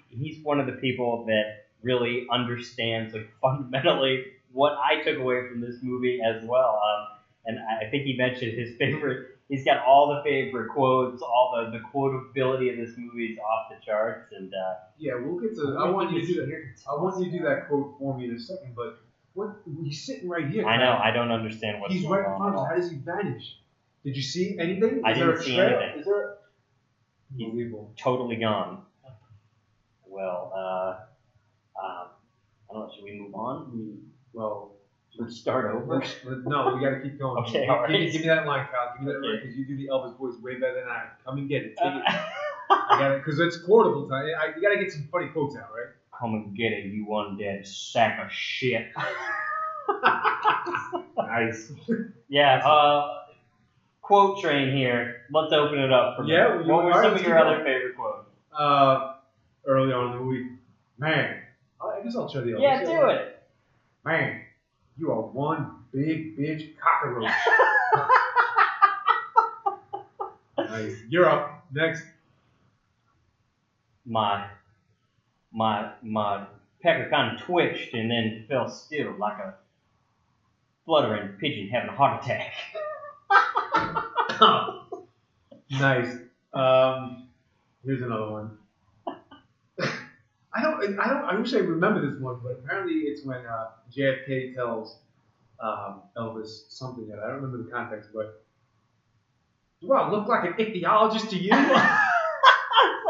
he's 0.08 0.42
one 0.44 0.60
of 0.60 0.66
the 0.66 0.72
people 0.72 1.24
that 1.26 1.66
really 1.82 2.26
understands 2.30 3.14
like 3.14 3.28
fundamentally 3.42 4.24
what 4.52 4.74
I 4.78 5.02
took 5.02 5.18
away 5.18 5.48
from 5.48 5.60
this 5.60 5.76
movie 5.82 6.20
as 6.24 6.42
well. 6.44 6.80
Um, 6.82 7.18
and 7.46 7.58
I 7.58 7.88
think 7.90 8.04
he 8.04 8.16
mentioned 8.16 8.58
his 8.58 8.76
favorite. 8.78 9.34
He's 9.48 9.64
got 9.64 9.82
all 9.82 10.14
the 10.14 10.22
favorite 10.22 10.68
quotes, 10.68 11.22
all 11.22 11.54
the 11.56 11.78
the 11.78 11.84
quotability 11.92 12.70
of 12.70 12.76
this 12.76 12.96
movie 12.98 13.32
is 13.32 13.38
off 13.38 13.70
the 13.70 13.84
charts, 13.84 14.30
and 14.32 14.52
uh, 14.52 14.74
Yeah, 14.98 15.14
we'll 15.16 15.40
get 15.40 15.56
to. 15.56 15.76
I 15.78 15.90
want 15.90 16.12
you 16.12 16.20
to 16.20 16.26
do 16.26 16.34
that. 16.34 16.64
I 16.88 16.94
want 17.02 17.18
you 17.18 17.30
to 17.30 17.38
do 17.38 17.44
that 17.44 17.66
quote 17.66 17.96
for 17.98 18.16
me 18.16 18.28
in 18.28 18.36
a 18.36 18.38
second. 18.38 18.74
But 18.76 19.00
what? 19.34 19.56
He's 19.84 20.04
sitting 20.04 20.28
right 20.28 20.48
here. 20.48 20.66
I 20.66 20.76
know 20.78 20.98
I 21.02 21.10
don't 21.10 21.30
understand 21.30 21.80
what's 21.80 21.92
He's 21.92 22.02
going 22.02 22.20
right 22.20 22.26
in 22.26 22.32
on. 22.32 22.38
front 22.38 22.54
of 22.56 22.60
us. 22.62 22.68
How 22.68 22.76
does 22.76 22.90
he 22.90 22.96
vanish? 22.96 23.56
Did 24.04 24.16
you 24.16 24.22
see 24.22 24.56
anything? 24.58 25.02
I 25.04 25.12
Is 25.12 25.18
there 25.18 25.26
didn't 25.28 25.40
a 25.40 25.42
see 25.44 25.56
trail? 25.56 25.78
anything. 25.80 26.00
Is 26.00 26.06
there? 26.06 26.34
He's- 27.36 27.46
Unbelievable. 27.48 27.92
Totally 27.98 28.36
gone. 28.36 28.82
Well, 30.06 30.52
uh, 30.56 31.80
um, 31.82 32.08
I 32.70 32.72
don't 32.72 32.80
know. 32.88 32.90
Should 32.94 33.04
we 33.04 33.18
move 33.20 33.34
on? 33.34 33.70
We- 33.76 33.98
Well, 34.32 34.72
Should 35.14 35.26
we 35.26 35.30
start 35.32 35.74
over? 35.74 35.96
let's- 35.96 36.16
let- 36.24 36.44
no, 36.44 36.74
we 36.74 36.80
got 36.80 36.90
to 36.90 37.00
keep 37.00 37.18
going. 37.18 37.42
Okay, 37.48 37.60
give, 37.66 37.70
all 37.70 37.86
me, 37.88 37.94
right. 38.04 38.12
give 38.12 38.20
me 38.22 38.28
that 38.28 38.46
line, 38.46 38.66
Kyle. 38.66 38.94
Give 38.96 39.06
me 39.06 39.12
that 39.12 39.20
line 39.20 39.34
Okay. 39.36 39.42
because 39.46 39.56
you 39.58 39.66
do 39.66 39.76
the 39.76 39.88
Elvis 39.88 40.16
voice 40.18 40.34
way 40.40 40.54
better 40.54 40.74
than 40.80 40.88
I. 40.88 41.08
Come 41.24 41.38
and 41.38 41.48
get 41.48 41.62
it. 41.64 41.76
Take 41.76 41.94
it. 41.94 42.02
I 42.70 42.98
got 42.98 43.12
it 43.12 43.24
because 43.24 43.40
it's 43.40 43.56
quotable 43.58 44.08
time. 44.08 44.26
I, 44.40 44.54
you 44.54 44.62
got 44.62 44.70
to 44.74 44.78
get 44.78 44.92
some 44.92 45.08
funny 45.10 45.28
quotes 45.28 45.56
out, 45.56 45.68
right? 45.74 45.92
Come 46.18 46.34
and 46.34 46.56
get 46.56 46.72
it, 46.72 46.86
you 46.86 47.06
undead 47.06 47.66
sack 47.66 48.18
of 48.24 48.32
shit. 48.32 48.88
Nice. 51.16 51.72
Yeah, 52.28 52.56
uh, 52.66 53.18
quote 54.02 54.40
train 54.40 54.74
here. 54.76 55.22
Let's 55.30 55.52
open 55.52 55.78
it 55.78 55.92
up 55.92 56.16
for 56.16 56.24
me. 56.24 56.32
Yeah, 56.32 56.56
What 56.62 56.84
were 56.84 56.92
some 56.92 57.12
let's 57.12 57.20
of 57.20 57.26
your 57.26 57.36
keep 57.36 57.46
other 57.46 57.58
favorite 57.64 57.96
quotes? 57.96 58.28
Uh, 58.56 59.14
early 59.66 59.92
on 59.92 60.12
in 60.12 60.18
the 60.18 60.24
week, 60.24 60.46
man. 60.98 61.42
I 61.80 62.00
guess 62.02 62.16
I'll 62.16 62.28
try 62.28 62.40
the 62.42 62.52
Elvis. 62.52 62.62
Yeah, 62.62 62.84
do 62.84 63.08
it. 63.10 63.42
Man, 64.04 64.40
you 64.96 65.10
are 65.12 65.20
one 65.22 65.70
big 65.92 66.36
bitch 66.38 66.72
cockroach. 66.78 67.30
nice. 70.70 70.96
You're 71.08 71.28
up. 71.28 71.66
Next. 71.72 72.02
My, 74.06 74.46
my, 75.52 75.92
my 76.02 76.46
pecker 76.82 77.08
kind 77.10 77.36
of 77.36 77.42
twitched 77.42 77.94
and 77.94 78.10
then 78.10 78.44
fell 78.48 78.68
still 78.68 79.14
like 79.18 79.38
a 79.38 79.54
fluttering 80.84 81.28
pigeon 81.40 81.68
having 81.68 81.90
a 81.90 81.96
heart 81.96 82.24
attack. 82.24 82.54
nice. 85.70 86.16
Um, 86.54 87.28
here's 87.84 88.02
another 88.02 88.30
one. 88.30 88.58
I 90.54 90.62
don't. 90.62 90.98
I 90.98 91.08
don't. 91.08 91.24
I 91.24 91.38
wish 91.38 91.54
I 91.54 91.58
remember 91.58 92.10
this 92.10 92.20
one, 92.20 92.40
but 92.42 92.52
apparently 92.52 92.94
it's 92.94 93.24
when 93.24 93.44
uh, 93.46 93.68
JFK 93.94 94.54
tells 94.54 94.96
um, 95.60 96.02
Elvis 96.16 96.64
something 96.68 97.06
that 97.08 97.18
I 97.18 97.26
don't 97.26 97.42
remember 97.42 97.62
the 97.64 97.70
context, 97.70 98.10
but 98.14 98.42
do 99.80 99.92
I 99.92 100.10
look 100.10 100.26
like 100.26 100.44
an 100.44 100.54
ichthyologist 100.54 101.30
to 101.30 101.38
you? 101.38 101.52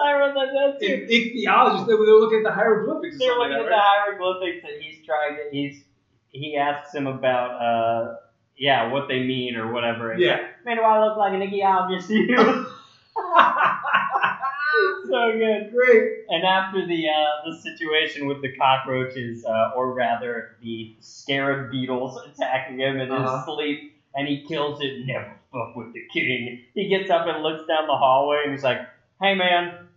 I 0.09 0.19
wrote 0.19 0.35
that 0.35 0.53
down 0.55 0.81
too. 0.81 0.95
An 0.95 1.09
ichthyologist. 1.09 1.87
They 1.87 1.95
were, 1.95 2.05
looking 2.07 2.39
at 2.39 2.45
the 2.45 2.53
hieroglyphics. 2.53 3.19
They're 3.19 3.37
looking 3.37 3.55
at 3.55 3.61
like 3.61 3.69
the 3.71 3.77
hieroglyphics 3.77 4.65
and 4.65 4.83
he's 4.83 5.05
trying 5.07 5.37
to 5.37 5.43
he's 5.53 5.85
he 6.31 6.57
asks 6.57 6.95
him 6.95 7.07
about 7.07 7.51
uh 7.63 8.17
yeah 8.57 8.91
what 8.93 9.09
they 9.09 9.21
mean 9.25 9.57
or 9.57 9.73
whatever. 9.73 10.13
And 10.13 10.21
Yeah. 10.21 10.49
Man, 10.65 10.77
do 10.77 10.83
I 10.83 11.05
look 11.07 11.17
like 11.17 11.33
an 11.35 11.41
ichthyologist 11.41 12.09
to 12.09 12.15
you? 12.15 12.67
so 15.09 15.33
good. 15.33 15.73
Great. 15.73 16.03
And 16.29 16.45
after 16.45 16.87
the 16.87 17.09
uh, 17.09 17.51
the 17.51 17.57
situation 17.63 18.27
with 18.27 18.43
the 18.43 18.53
cockroaches, 18.57 19.45
uh, 19.45 19.73
or 19.77 19.93
rather 19.95 20.57
the 20.63 20.95
scarab 21.01 21.71
beetles 21.71 22.21
attacking 22.27 22.79
him 22.79 23.01
in 23.01 23.11
Uh-huh. 23.11 23.37
his 23.39 23.45
sleep, 23.47 23.95
and 24.15 24.29
he 24.29 24.45
kills 24.47 24.81
it. 24.81 25.07
Never 25.07 25.35
fuck 25.53 25.75
with 25.77 25.93
the 25.95 26.03
king. 26.13 26.61
He 26.75 26.89
gets 26.89 27.11
up 27.11 27.27
and 27.27 27.43
looks 27.43 27.67
down 27.67 27.87
the 27.87 27.97
hallway, 27.97 28.43
and 28.45 28.53
he's 28.53 28.63
like, 28.65 28.81
"Hey, 29.21 29.35
man, 29.35 29.88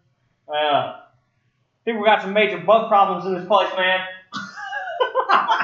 uh, 0.53 0.95
think 1.85 1.99
we 1.99 2.05
got 2.05 2.21
some 2.21 2.33
major 2.33 2.59
bug 2.59 2.89
problems 2.89 3.25
in 3.25 3.35
this 3.35 3.47
place, 3.47 3.69
man." 3.75 3.99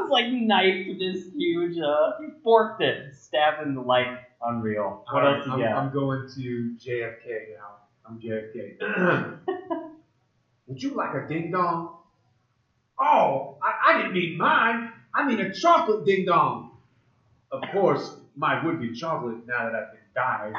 It's 0.00 0.10
like 0.10 0.26
knifed 0.32 0.98
this 0.98 1.32
huge. 1.34 1.78
Uh, 1.78 2.12
he 2.20 2.26
forked 2.42 2.82
it, 2.82 3.14
stabbed 3.14 3.66
in 3.66 3.74
the 3.74 3.80
light. 3.80 4.18
Unreal. 4.44 5.02
What 5.10 5.24
All 5.24 5.30
right, 5.30 5.38
else 5.38 5.46
you 5.46 5.52
I'm, 5.52 5.60
got? 5.60 5.72
I'm 5.72 5.92
going 5.92 6.28
to 6.36 6.76
JFK 6.78 7.56
now. 7.56 7.76
I'm 8.06 8.20
JFK. 8.20 9.38
Would 10.66 10.82
you 10.82 10.90
like 10.90 11.14
a 11.14 11.26
ding 11.26 11.50
dong? 11.50 11.96
Oh, 13.00 13.56
I, 13.62 13.92
I 13.92 13.96
didn't 13.98 14.12
mean 14.12 14.36
mine. 14.36 14.92
I 15.14 15.26
mean 15.26 15.40
a 15.40 15.54
chocolate 15.54 16.04
ding 16.04 16.26
dong. 16.26 16.72
Of 17.50 17.62
course, 17.72 18.16
mine 18.36 18.66
would 18.66 18.80
be 18.80 18.92
chocolate 18.92 19.46
now 19.46 19.64
that 19.64 19.74
I've 19.74 19.92
been 19.92 20.00
dyed. 20.14 20.52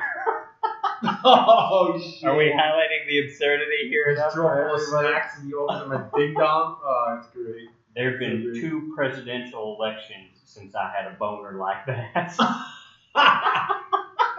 Oh 1.23 1.99
shit! 1.99 2.27
Are 2.27 2.35
we 2.35 2.45
highlighting 2.45 3.07
the 3.07 3.25
absurdity 3.27 3.89
here? 3.89 4.15
Just 4.15 4.19
enough 4.19 4.33
for 4.33 4.69
all 4.69 4.75
everybody? 4.75 5.07
snacks 5.07 5.39
and 5.39 5.49
you 5.49 5.67
open 5.69 5.89
them 5.89 6.09
a 6.13 6.17
ding 6.17 6.33
dong. 6.33 6.77
Oh, 6.83 7.15
that's 7.15 7.27
great. 7.33 7.69
There 7.95 8.11
have 8.11 8.19
been 8.19 8.39
Agreed. 8.41 8.61
two 8.61 8.91
presidential 8.95 9.77
elections 9.79 10.31
since 10.43 10.75
I 10.75 10.91
had 10.95 11.11
a 11.11 11.15
boner 11.15 11.53
like 11.53 11.85
that. 11.85 12.35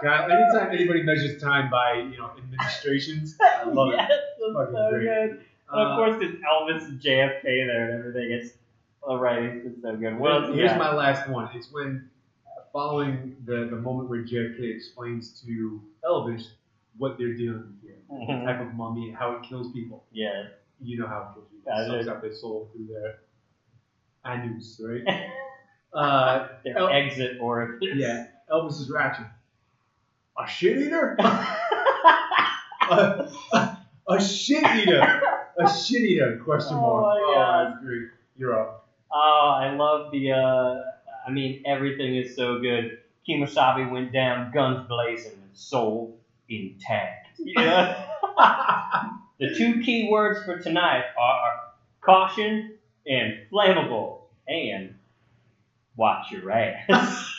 God, 0.03 0.29
anytime 0.31 0.71
anybody 0.71 1.01
measures 1.01 1.41
time 1.41 1.69
by 1.71 1.93
you 2.11 2.17
know 2.17 2.31
administrations, 2.37 3.35
I 3.41 3.63
love 3.67 3.93
yes, 3.95 4.11
it. 4.11 4.19
that's 4.39 4.53
Fucking 4.53 4.75
so 4.75 4.89
great. 4.91 5.03
good. 5.03 5.29
And 5.71 5.81
of 5.81 5.87
Uh, 5.91 5.95
course, 5.95 6.17
it's 6.21 6.37
Elvis 6.43 6.85
and 6.87 6.99
JFK 7.01 7.43
there 7.43 7.89
and 7.89 7.99
everything. 7.99 8.31
It's 8.31 8.53
all 9.01 9.17
right. 9.19 9.43
It's 9.43 9.65
just 9.65 9.81
so 9.81 9.95
good. 9.95 10.17
What 10.19 10.31
else 10.33 10.55
you 10.55 10.65
my 10.65 10.93
last 10.93 11.27
one. 11.29 11.49
It's 11.55 11.71
when, 11.71 12.09
uh, 12.45 12.61
following 12.71 13.35
the, 13.45 13.67
the 13.71 13.75
moment 13.77 14.09
where 14.09 14.21
JFK 14.23 14.75
explains 14.75 15.41
to 15.41 15.81
Elvis 16.05 16.49
what 16.97 17.17
they're 17.17 17.35
dealing 17.35 17.67
with 17.67 17.81
here, 17.81 17.97
Mhm. 18.11 18.41
the 18.41 18.45
type 18.51 18.61
of 18.61 18.73
mummy, 18.73 19.11
how 19.11 19.31
it 19.33 19.43
kills 19.43 19.71
people. 19.71 20.03
Yeah. 20.11 20.47
You 20.81 20.99
know 20.99 21.07
how 21.07 21.29
it 21.31 21.35
kills 21.35 21.47
people. 21.49 21.71
It 21.73 21.87
sucks 21.87 22.07
out 22.07 22.21
their 22.21 22.33
soul 22.33 22.69
through 22.73 22.87
their 22.87 23.19
anus, 24.25 24.79
right? 24.83 25.03
uh, 25.93 26.47
Their 26.63 26.77
El- 26.77 26.89
exit 26.89 27.37
orifice. 27.41 27.89
yeah, 27.95 28.27
Elvis 28.51 28.79
is 28.81 28.89
ratchet. 28.89 29.25
A 30.39 30.47
shit 30.47 30.77
eater? 30.77 31.15
a, 31.19 31.23
a, 33.53 33.77
a 34.07 34.21
shit 34.21 34.63
eater? 34.75 35.21
A 35.59 35.67
shit 35.69 36.03
eater? 36.03 36.39
Question 36.43 36.77
mark. 36.77 36.85
Oh 36.85 37.01
mark. 37.01 37.03
my 37.03 37.21
oh, 37.25 37.33
God. 37.35 37.71
that's 37.73 37.83
great. 37.83 38.03
You're 38.37 38.59
up. 38.59 38.87
Oh, 39.11 39.57
I 39.59 39.73
love 39.75 40.11
the. 40.11 40.31
Uh, 40.31 40.83
I 41.25 41.31
mean, 41.31 41.63
everything 41.65 42.15
is 42.15 42.35
so 42.35 42.59
good. 42.59 42.99
Kemosabe 43.27 43.89
went 43.91 44.13
down, 44.13 44.51
guns 44.53 44.87
blazing, 44.87 45.33
and 45.33 45.57
soul 45.57 46.16
intact. 46.49 47.27
Yeah. 47.39 48.05
the 49.39 49.53
two 49.55 49.81
key 49.81 50.09
words 50.11 50.43
for 50.45 50.59
tonight 50.59 51.03
are 51.19 51.53
caution 52.01 52.77
and 53.05 53.37
flammable, 53.51 54.21
and 54.47 54.95
watch 55.95 56.31
your 56.31 56.51
ass. 56.51 56.87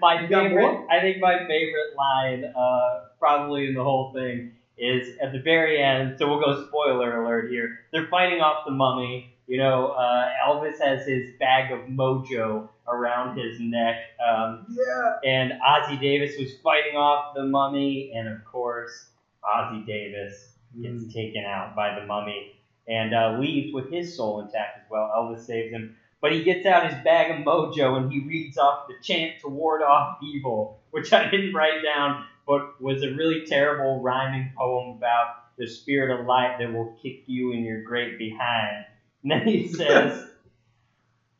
my 0.00 0.22
You 0.22 0.28
favorite. 0.28 0.86
I 0.90 1.00
think 1.00 1.20
my 1.20 1.38
favorite 1.46 1.96
line, 1.96 2.44
uh, 2.56 3.00
probably 3.18 3.66
in 3.66 3.74
the 3.74 3.82
whole 3.82 4.12
thing, 4.12 4.52
is 4.78 5.16
at 5.22 5.32
the 5.32 5.40
very 5.40 5.82
end. 5.82 6.16
So 6.18 6.28
we'll 6.28 6.40
go 6.40 6.66
spoiler 6.66 7.22
alert 7.22 7.50
here. 7.50 7.80
They're 7.92 8.08
fighting 8.08 8.40
off 8.40 8.64
the 8.66 8.72
mummy. 8.72 9.35
You 9.46 9.58
know, 9.58 9.88
uh, 9.88 10.28
Elvis 10.46 10.80
has 10.80 11.06
his 11.06 11.30
bag 11.38 11.72
of 11.72 11.86
mojo 11.86 12.68
around 12.88 13.36
his 13.38 13.58
neck, 13.60 13.96
um, 14.24 14.66
yeah. 14.68 15.12
and 15.24 15.52
Ossie 15.60 16.00
Davis 16.00 16.36
was 16.38 16.52
fighting 16.62 16.96
off 16.96 17.34
the 17.34 17.44
mummy, 17.44 18.12
and 18.14 18.28
of 18.28 18.44
course, 18.44 19.08
Ossie 19.44 19.86
Davis 19.86 20.52
gets 20.80 21.04
Mm. 21.04 21.12
taken 21.12 21.44
out 21.44 21.74
by 21.74 21.98
the 21.98 22.04
mummy 22.06 22.52
and 22.88 23.14
uh, 23.14 23.36
leaves 23.40 23.72
with 23.72 23.90
his 23.90 24.14
soul 24.16 24.40
intact 24.40 24.78
as 24.78 24.90
well. 24.90 25.10
Elvis 25.16 25.46
saves 25.46 25.72
him. 25.72 25.96
But 26.20 26.32
he 26.32 26.42
gets 26.44 26.66
out 26.66 26.92
his 26.92 27.02
bag 27.04 27.30
of 27.30 27.44
mojo 27.46 27.96
and 27.96 28.12
he 28.12 28.20
reads 28.20 28.58
off 28.58 28.88
the 28.88 28.94
chant 29.02 29.40
to 29.40 29.48
ward 29.48 29.82
off 29.82 30.18
evil, 30.22 30.80
which 30.90 31.12
I 31.12 31.30
didn't 31.30 31.54
write 31.54 31.82
down, 31.82 32.24
but 32.46 32.80
was 32.80 33.02
a 33.02 33.14
really 33.14 33.46
terrible 33.46 34.00
rhyming 34.02 34.52
poem 34.56 34.96
about 34.96 35.56
the 35.58 35.66
spirit 35.66 36.18
of 36.18 36.26
light 36.26 36.56
that 36.58 36.72
will 36.72 36.96
kick 37.02 37.22
you 37.26 37.52
in 37.52 37.64
your 37.64 37.82
great 37.82 38.18
behind. 38.18 38.84
And 39.26 39.32
then 39.40 39.48
he 39.48 39.66
says, 39.66 40.24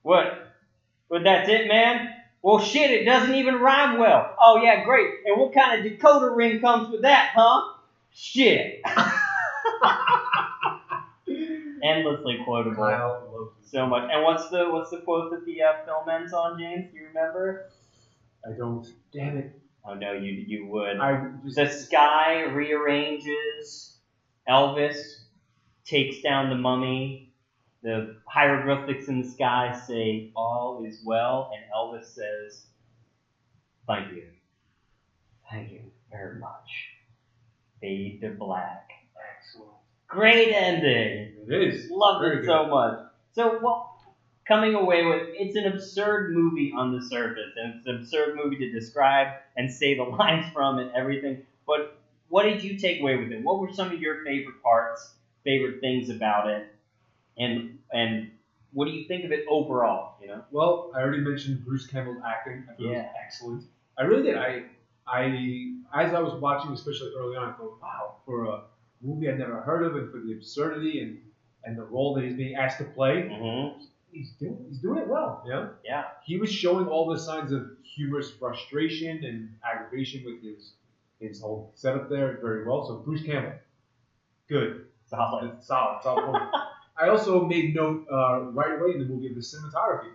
What? 0.03 0.27
But 1.09 1.23
that's 1.23 1.49
it, 1.49 1.69
man? 1.69 2.09
Well, 2.43 2.59
shit, 2.59 2.91
it 2.91 3.05
doesn't 3.05 3.35
even 3.35 3.57
rhyme 3.57 3.99
well. 3.99 4.35
Oh, 4.41 4.61
yeah, 4.61 4.85
great. 4.85 5.07
And 5.25 5.41
what 5.41 5.55
kind 5.55 5.79
of 5.79 5.93
decoder 5.93 6.35
ring 6.35 6.61
comes 6.61 6.91
with 6.91 7.03
that, 7.03 7.31
huh? 7.35 7.63
Shit. 8.11 8.81
Endlessly 11.83 12.39
quotable. 12.45 12.87
It. 12.87 13.69
So 13.69 13.87
much. 13.87 14.09
And 14.13 14.25
what's 14.25 14.49
the 14.49 14.69
what's 14.71 14.91
the 14.91 14.99
quote 14.99 15.31
that 15.31 15.45
the 15.45 15.63
uh, 15.63 15.85
film 15.85 16.09
ends 16.09 16.33
on, 16.33 16.59
James? 16.59 16.91
Do 16.91 16.99
you 16.99 17.07
remember? 17.09 17.67
I 18.45 18.57
don't. 18.57 18.87
Damn 19.13 19.37
it. 19.39 19.61
Oh 19.85 19.95
no, 19.95 20.13
you 20.13 20.33
you 20.33 20.67
would. 20.67 20.99
I. 20.99 21.31
The 21.45 21.69
sky 21.69 22.43
rearranges. 22.43 23.97
Elvis 24.49 24.97
takes 25.85 26.23
down 26.23 26.49
the 26.49 26.57
mummy. 26.57 27.27
The 27.87 28.17
hieroglyphics 28.27 29.07
in 29.07 29.21
the 29.23 29.29
sky 29.29 29.71
say 29.71 30.33
all 30.37 30.85
is 30.85 31.01
well, 31.05 31.53
and 31.55 31.63
Elvis 31.73 32.07
says, 32.07 32.67
"Thank 33.87 34.11
you, 34.13 34.25
thank 35.51 35.71
you 35.71 35.93
very 36.11 36.39
much." 36.39 36.91
Fade 37.81 38.21
to 38.23 38.31
black. 38.31 38.91
Excellent. 39.37 39.71
Great 40.09 40.51
ending. 40.51 41.33
It 41.49 41.63
is. 41.63 41.89
Loved 41.91 42.23
Very 42.23 42.39
it 42.39 42.41
good. 42.41 42.47
so 42.47 42.67
much. 42.67 42.95
So, 43.33 43.61
well, 43.63 43.87
coming 44.47 44.75
away 44.75 45.05
with 45.05 45.23
it's 45.35 45.57
an 45.57 45.67
absurd 45.67 46.31
movie 46.31 46.73
on 46.77 46.91
the 46.91 47.01
surface, 47.01 47.53
and 47.57 47.75
it's 47.77 47.87
an 47.87 47.97
absurd 47.97 48.35
movie 48.35 48.57
to 48.57 48.69
describe 48.69 49.29
and 49.57 49.71
say 49.71 49.95
the 49.95 50.05
lines 50.19 50.47
from 50.53 50.79
and 50.79 50.91
everything. 50.95 51.39
But 51.67 51.83
what 52.29 52.45
did 52.45 52.63
you 52.65 52.75
take 52.75 53.01
away 53.01 53.17
with 53.17 53.31
it? 53.33 53.43
What 53.43 53.59
were 53.59 53.69
some 53.69 53.93
of 53.93 54.01
your 54.01 54.17
favorite 54.25 54.61
parts, 54.63 55.13
favorite 55.45 55.81
things 55.81 56.11
about 56.11 56.47
it, 56.47 56.65
and 57.39 57.79
and 57.93 58.31
what 58.73 58.87
do 58.87 58.91
you 58.93 59.07
think 59.09 59.25
of 59.25 59.33
it 59.33 59.45
overall? 59.49 60.17
You 60.21 60.29
know. 60.29 60.45
Well, 60.51 60.91
I 60.95 61.01
already 61.01 61.23
mentioned 61.23 61.65
Bruce 61.65 61.87
Campbell's 61.87 62.23
acting. 62.27 62.65
I 62.65 62.73
thought 62.73 62.81
it 62.81 62.89
was 62.89 62.93
Yeah. 62.93 63.09
excellent. 63.25 63.65
I 63.99 64.03
really 64.03 64.23
did. 64.25 64.37
I, 64.37 64.65
I, 65.07 65.73
as 65.95 66.13
I 66.13 66.21
was 66.21 66.35
watching, 66.41 66.73
especially 66.73 67.13
early 67.17 67.37
on, 67.37 67.49
I 67.49 67.53
thought, 67.53 67.81
wow, 67.81 68.17
for 68.27 68.45
a 68.45 68.63
movie 69.01 69.29
I'd 69.31 69.39
never 69.39 69.61
heard 69.61 69.85
of, 69.85 69.97
and 69.97 70.11
for 70.11 70.21
the 70.21 70.33
absurdity 70.33 71.01
and 71.01 71.19
and 71.65 71.77
the 71.79 71.85
role 71.85 72.15
that 72.15 72.25
he's 72.25 72.35
being 72.37 72.55
asked 72.57 72.79
to 72.79 72.85
play, 72.85 73.29
Mm-hmm. 73.33 73.83
he's 74.13 74.31
doing 74.33 74.59
he's 74.69 74.79
doing 74.79 74.99
it 74.99 75.09
well. 75.09 75.43
Yeah. 75.47 75.69
Yeah. 75.85 76.05
He 76.25 76.37
was 76.39 76.51
showing 76.53 76.87
all 76.89 77.09
the 77.09 77.19
signs 77.19 77.53
of 77.53 77.69
humorous 77.83 78.31
frustration 78.31 79.25
and 79.25 79.55
aggravation 79.65 80.23
with 80.25 80.43
his 80.43 80.75
his 81.19 81.41
whole 81.41 81.73
setup 81.77 82.11
there 82.11 82.39
very 82.43 82.67
well. 82.67 82.87
So 82.87 82.97
Bruce 82.97 83.23
Campbell, 83.23 83.55
good. 84.49 84.87
Solid. 85.09 85.63
Solid, 85.63 86.03
solid. 86.03 86.43
I 86.99 87.09
also 87.09 87.45
made 87.45 87.75
note 87.75 88.07
uh, 88.11 88.41
right 88.53 88.79
away 88.81 88.93
in 88.95 88.99
the 89.01 89.05
movie 89.07 89.29
of 89.29 89.35
the 89.35 89.41
cinematography. 89.41 90.11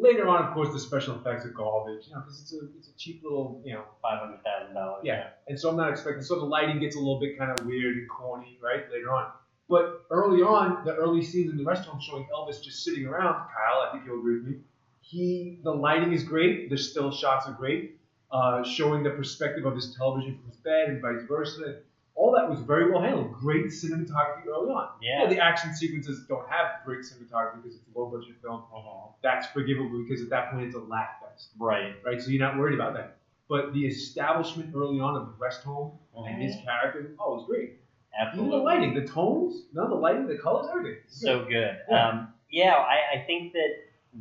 Later 0.00 0.28
on, 0.28 0.44
of 0.44 0.54
course, 0.54 0.72
the 0.72 0.78
special 0.78 1.16
effects 1.16 1.44
are 1.44 1.50
garbage, 1.50 2.06
you 2.08 2.14
know, 2.14 2.20
because 2.20 2.40
it's 2.40 2.52
a 2.52 2.60
it's 2.78 2.88
a 2.88 2.96
cheap 2.96 3.22
little, 3.24 3.60
you 3.64 3.74
know, 3.74 3.84
Five 4.00 4.20
hundred 4.20 4.42
thousand 4.44 4.74
dollars. 4.74 5.02
yeah. 5.04 5.30
And 5.48 5.58
so 5.58 5.70
I'm 5.70 5.76
not 5.76 5.90
expecting. 5.90 6.22
So 6.22 6.36
the 6.38 6.44
lighting 6.44 6.78
gets 6.78 6.94
a 6.94 6.98
little 7.00 7.18
bit 7.18 7.36
kind 7.38 7.50
of 7.58 7.66
weird 7.66 7.96
and 7.96 8.08
corny, 8.08 8.58
right? 8.62 8.84
Later 8.92 9.12
on, 9.12 9.32
but 9.68 10.04
early 10.10 10.40
on, 10.42 10.84
the 10.84 10.94
early 10.94 11.22
scenes 11.22 11.50
in 11.50 11.56
the 11.56 11.64
restaurant 11.64 12.00
showing 12.02 12.26
Elvis 12.32 12.62
just 12.62 12.84
sitting 12.84 13.06
around. 13.06 13.34
Kyle, 13.34 13.80
I 13.86 13.90
think 13.92 14.04
you'll 14.06 14.20
agree 14.20 14.36
with 14.38 14.44
me. 14.46 14.56
He, 15.00 15.58
the 15.64 15.72
lighting 15.72 16.12
is 16.12 16.22
great. 16.22 16.70
The 16.70 16.76
still 16.78 17.10
shots 17.10 17.46
are 17.48 17.52
great, 17.52 17.98
uh, 18.30 18.62
showing 18.62 19.02
the 19.02 19.10
perspective 19.10 19.64
of 19.64 19.74
his 19.74 19.94
television 19.96 20.36
from 20.38 20.50
his 20.50 20.58
bed 20.60 20.90
and 20.90 21.00
vice 21.02 21.26
versa. 21.26 21.80
All 22.18 22.32
that 22.32 22.50
was 22.50 22.58
very 22.62 22.90
well 22.90 23.00
handled. 23.00 23.32
Great 23.32 23.66
cinematography 23.66 24.44
early 24.48 24.70
on. 24.72 24.88
Yeah. 25.00 25.22
Yeah, 25.22 25.28
the 25.30 25.38
action 25.38 25.72
sequences 25.72 26.26
don't 26.28 26.48
have 26.50 26.84
great 26.84 27.00
cinematography 27.00 27.62
because 27.62 27.76
it's 27.78 27.84
a 27.94 27.98
low 27.98 28.06
budget 28.10 28.34
film. 28.42 28.64
Mhm. 28.74 29.12
That's 29.22 29.46
forgivable 29.46 30.02
because 30.02 30.20
at 30.22 30.28
that 30.30 30.50
point 30.50 30.64
it's 30.64 30.74
a 30.74 30.80
laugh 30.80 31.10
fest, 31.22 31.52
Right. 31.58 31.94
right? 32.04 32.20
So 32.20 32.30
you're 32.30 32.40
not 32.44 32.58
worried 32.58 32.74
about 32.74 32.94
that. 32.94 33.18
But 33.48 33.72
the 33.72 33.86
establishment 33.86 34.74
early 34.74 34.98
on 34.98 35.14
of 35.14 35.26
the 35.28 35.34
rest 35.38 35.62
home 35.62 35.92
and 36.16 36.42
his 36.42 36.56
character, 36.64 37.14
oh, 37.20 37.34
it 37.34 37.36
was 37.36 37.46
great. 37.46 37.62
Even 37.70 38.26
Absolutely. 38.26 38.58
the 38.58 38.64
lighting, 38.64 38.94
the 38.94 39.06
tones, 39.06 39.66
no, 39.72 39.88
the 39.88 39.94
lighting, 39.94 40.26
the 40.26 40.38
colors, 40.38 40.66
everything. 40.74 41.00
So 41.06 41.44
good. 41.44 41.78
Yeah. 41.88 42.08
Um, 42.08 42.34
yeah, 42.50 42.74
I, 42.74 43.18
I 43.18 43.24
think 43.28 43.52
that 43.52 43.70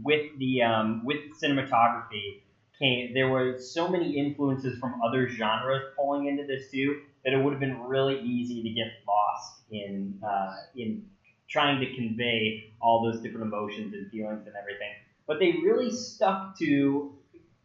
with 0.04 0.38
the 0.38 0.62
um, 0.62 1.04
with 1.04 1.18
cinematography 1.42 2.42
came 2.80 3.14
there 3.14 3.28
were 3.30 3.58
so 3.58 3.88
many 3.88 4.18
influences 4.18 4.78
from 4.80 4.96
other 5.04 5.28
genres 5.28 5.84
pulling 5.96 6.26
into 6.28 6.44
this 6.46 6.70
too 6.72 6.96
that 7.24 7.34
it 7.34 7.38
would 7.38 7.54
have 7.54 7.60
been 7.60 7.80
really 7.80 8.20
easy 8.22 8.62
to 8.64 8.70
get 8.70 8.88
lost 9.08 9.62
in 9.72 10.20
uh, 10.28 10.54
in 10.76 11.04
trying 11.50 11.80
to 11.80 11.94
convey 11.96 12.62
all 12.82 13.02
those 13.02 13.20
different 13.22 13.46
emotions 13.48 13.94
and 13.94 14.10
feelings 14.10 14.46
and 14.46 14.56
everything. 14.56 14.94
But 15.28 15.40
they 15.40 15.52
really 15.54 15.92
stuck 15.92 16.58
to 16.60 17.12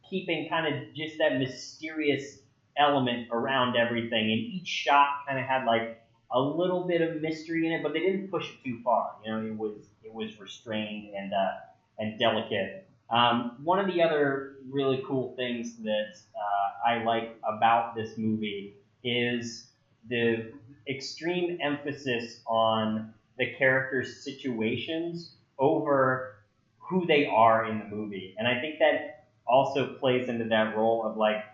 keeping 0.09 0.49
kind 0.49 0.67
of 0.67 0.95
just 0.95 1.19
that 1.19 1.39
mysterious 1.39 2.39
element 2.77 3.29
around 3.31 3.77
everything, 3.77 4.31
and 4.33 4.41
each 4.41 4.67
shot 4.67 5.09
kind 5.27 5.39
of 5.39 5.45
had 5.45 5.65
like 5.65 5.83
a 6.33 6.41
little 6.41 6.87
bit 6.87 7.01
of 7.03 7.21
mystery 7.21 7.67
in 7.67 7.73
it, 7.73 7.83
but 7.83 7.93
they 7.93 8.01
didn't 8.01 8.29
push 8.31 8.51
it 8.51 8.57
too 8.65 8.81
far. 8.85 9.13
You 9.25 9.33
know, 9.33 9.39
it 9.47 9.57
was 9.57 9.73
it 10.03 10.13
was 10.13 10.39
restrained 10.39 11.07
and 11.15 11.33
uh, 11.33 11.51
and 11.99 12.19
delicate. 12.19 12.71
Um, 13.13 13.57
one 13.63 13.79
of 13.79 13.87
the 13.87 14.03
other 14.03 14.55
really 14.71 15.05
cool 15.07 15.35
things 15.37 15.77
that 15.85 16.17
uh, 16.35 16.89
I 16.89 17.05
like 17.05 17.39
about 17.45 17.95
this 17.95 18.17
movie 18.17 18.75
is 19.05 19.69
the 20.09 20.51
extreme 20.89 21.59
emphasis 21.63 22.41
on 22.47 23.13
the 23.39 23.53
characters' 23.59 24.25
situations 24.25 25.33
over 25.59 26.37
who 26.79 27.07
they 27.07 27.27
are 27.27 27.67
in 27.67 27.79
the 27.79 27.85
movie, 27.85 28.35
and 28.39 28.49
I 28.49 28.61
think 28.61 28.79
that 28.81 29.25
also 29.47 29.95
plays 29.95 30.29
into 30.29 30.47
that 30.47 30.75
role 30.75 31.05
of 31.07 31.17
like 31.17 31.45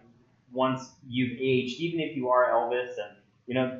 once 0.52 0.90
you've 1.08 1.36
aged, 1.40 1.80
even 1.80 2.00
if 2.00 2.16
you 2.16 2.30
are 2.30 2.50
Elvis, 2.50 2.90
and 2.98 3.16
you 3.46 3.54
know 3.54 3.78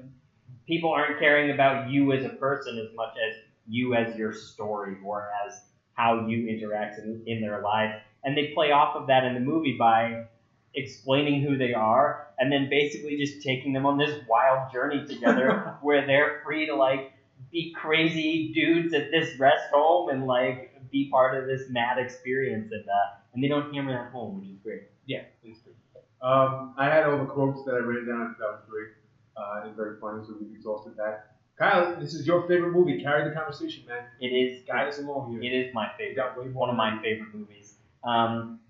people 0.66 0.90
aren't 0.90 1.18
caring 1.18 1.50
about 1.50 1.88
you 1.88 2.12
as 2.12 2.24
a 2.24 2.30
person 2.30 2.78
as 2.78 2.94
much 2.94 3.14
as 3.28 3.36
you 3.68 3.94
as 3.94 4.16
your 4.16 4.32
story 4.32 4.96
or 5.04 5.28
as 5.46 5.62
how 5.98 6.26
you 6.28 6.48
interact 6.48 7.00
in, 7.00 7.22
in 7.26 7.40
their 7.40 7.60
life. 7.60 7.92
And 8.22 8.36
they 8.36 8.52
play 8.54 8.70
off 8.70 8.94
of 8.94 9.08
that 9.08 9.24
in 9.24 9.34
the 9.34 9.40
movie 9.40 9.76
by 9.76 10.26
explaining 10.74 11.42
who 11.42 11.58
they 11.58 11.74
are 11.74 12.28
and 12.38 12.52
then 12.52 12.68
basically 12.70 13.16
just 13.16 13.42
taking 13.42 13.72
them 13.72 13.84
on 13.84 13.98
this 13.98 14.22
wild 14.28 14.72
journey 14.72 15.04
together 15.06 15.76
where 15.82 16.06
they're 16.06 16.40
free 16.44 16.66
to 16.66 16.74
like 16.76 17.12
be 17.50 17.74
crazy 17.76 18.52
dudes 18.54 18.94
at 18.94 19.10
this 19.10 19.36
rest 19.40 19.64
home 19.72 20.08
and 20.08 20.24
like 20.26 20.72
be 20.92 21.10
part 21.10 21.36
of 21.36 21.48
this 21.48 21.68
mad 21.68 21.98
experience 21.98 22.70
and 22.70 22.88
uh, 22.88 23.16
and 23.34 23.42
they 23.42 23.48
don't 23.48 23.74
hammer 23.74 23.92
that 23.92 24.12
home, 24.12 24.40
which 24.40 24.48
is 24.48 24.56
great. 24.62 24.82
Yeah, 25.06 25.22
it's 25.42 25.58
good. 25.60 25.74
Um, 26.22 26.74
I 26.78 26.86
had 26.86 27.04
all 27.04 27.18
the 27.18 27.26
quotes 27.26 27.64
that 27.64 27.74
I 27.74 27.78
wrote 27.78 28.06
down. 28.06 28.36
That 28.38 28.46
was 28.46 28.60
great 28.68 28.88
uh, 29.36 29.66
and 29.66 29.76
very 29.76 29.98
funny, 30.00 30.24
so 30.26 30.34
we've 30.40 30.54
exhausted 30.54 30.96
that. 30.96 31.37
Kyle, 31.58 31.96
this 32.00 32.14
is 32.14 32.26
your 32.26 32.46
favorite 32.46 32.72
movie. 32.72 33.02
Carry 33.02 33.28
the 33.28 33.34
conversation, 33.34 33.84
man. 33.86 34.04
It 34.20 34.28
is 34.28 34.62
Guide 34.64 34.88
us 34.88 34.98
along 34.98 35.32
here. 35.32 35.42
it 35.42 35.54
is 35.54 35.74
my 35.74 35.90
favorite. 35.98 36.36
more 36.36 36.44
one 36.52 36.70
of 36.70 36.76
my 36.76 37.00
favorite 37.02 37.34
movies. 37.34 37.74
Um, 38.04 38.60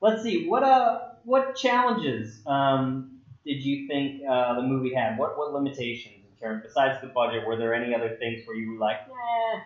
let's 0.00 0.22
see, 0.22 0.48
what 0.48 0.62
uh, 0.62 1.00
what 1.24 1.56
challenges 1.56 2.42
um, 2.46 3.20
did 3.44 3.62
you 3.64 3.86
think 3.88 4.22
uh, 4.28 4.54
the 4.54 4.62
movie 4.62 4.94
had? 4.94 5.18
What 5.18 5.38
what 5.38 5.52
limitations 5.52 6.16
in 6.16 6.40
terms 6.40 6.62
besides 6.64 7.00
the 7.02 7.08
budget? 7.08 7.46
Were 7.46 7.56
there 7.56 7.74
any 7.74 7.94
other 7.94 8.16
things 8.16 8.46
where 8.46 8.56
you 8.56 8.72
were 8.72 8.78
like, 8.78 8.98
eh, 9.08 9.60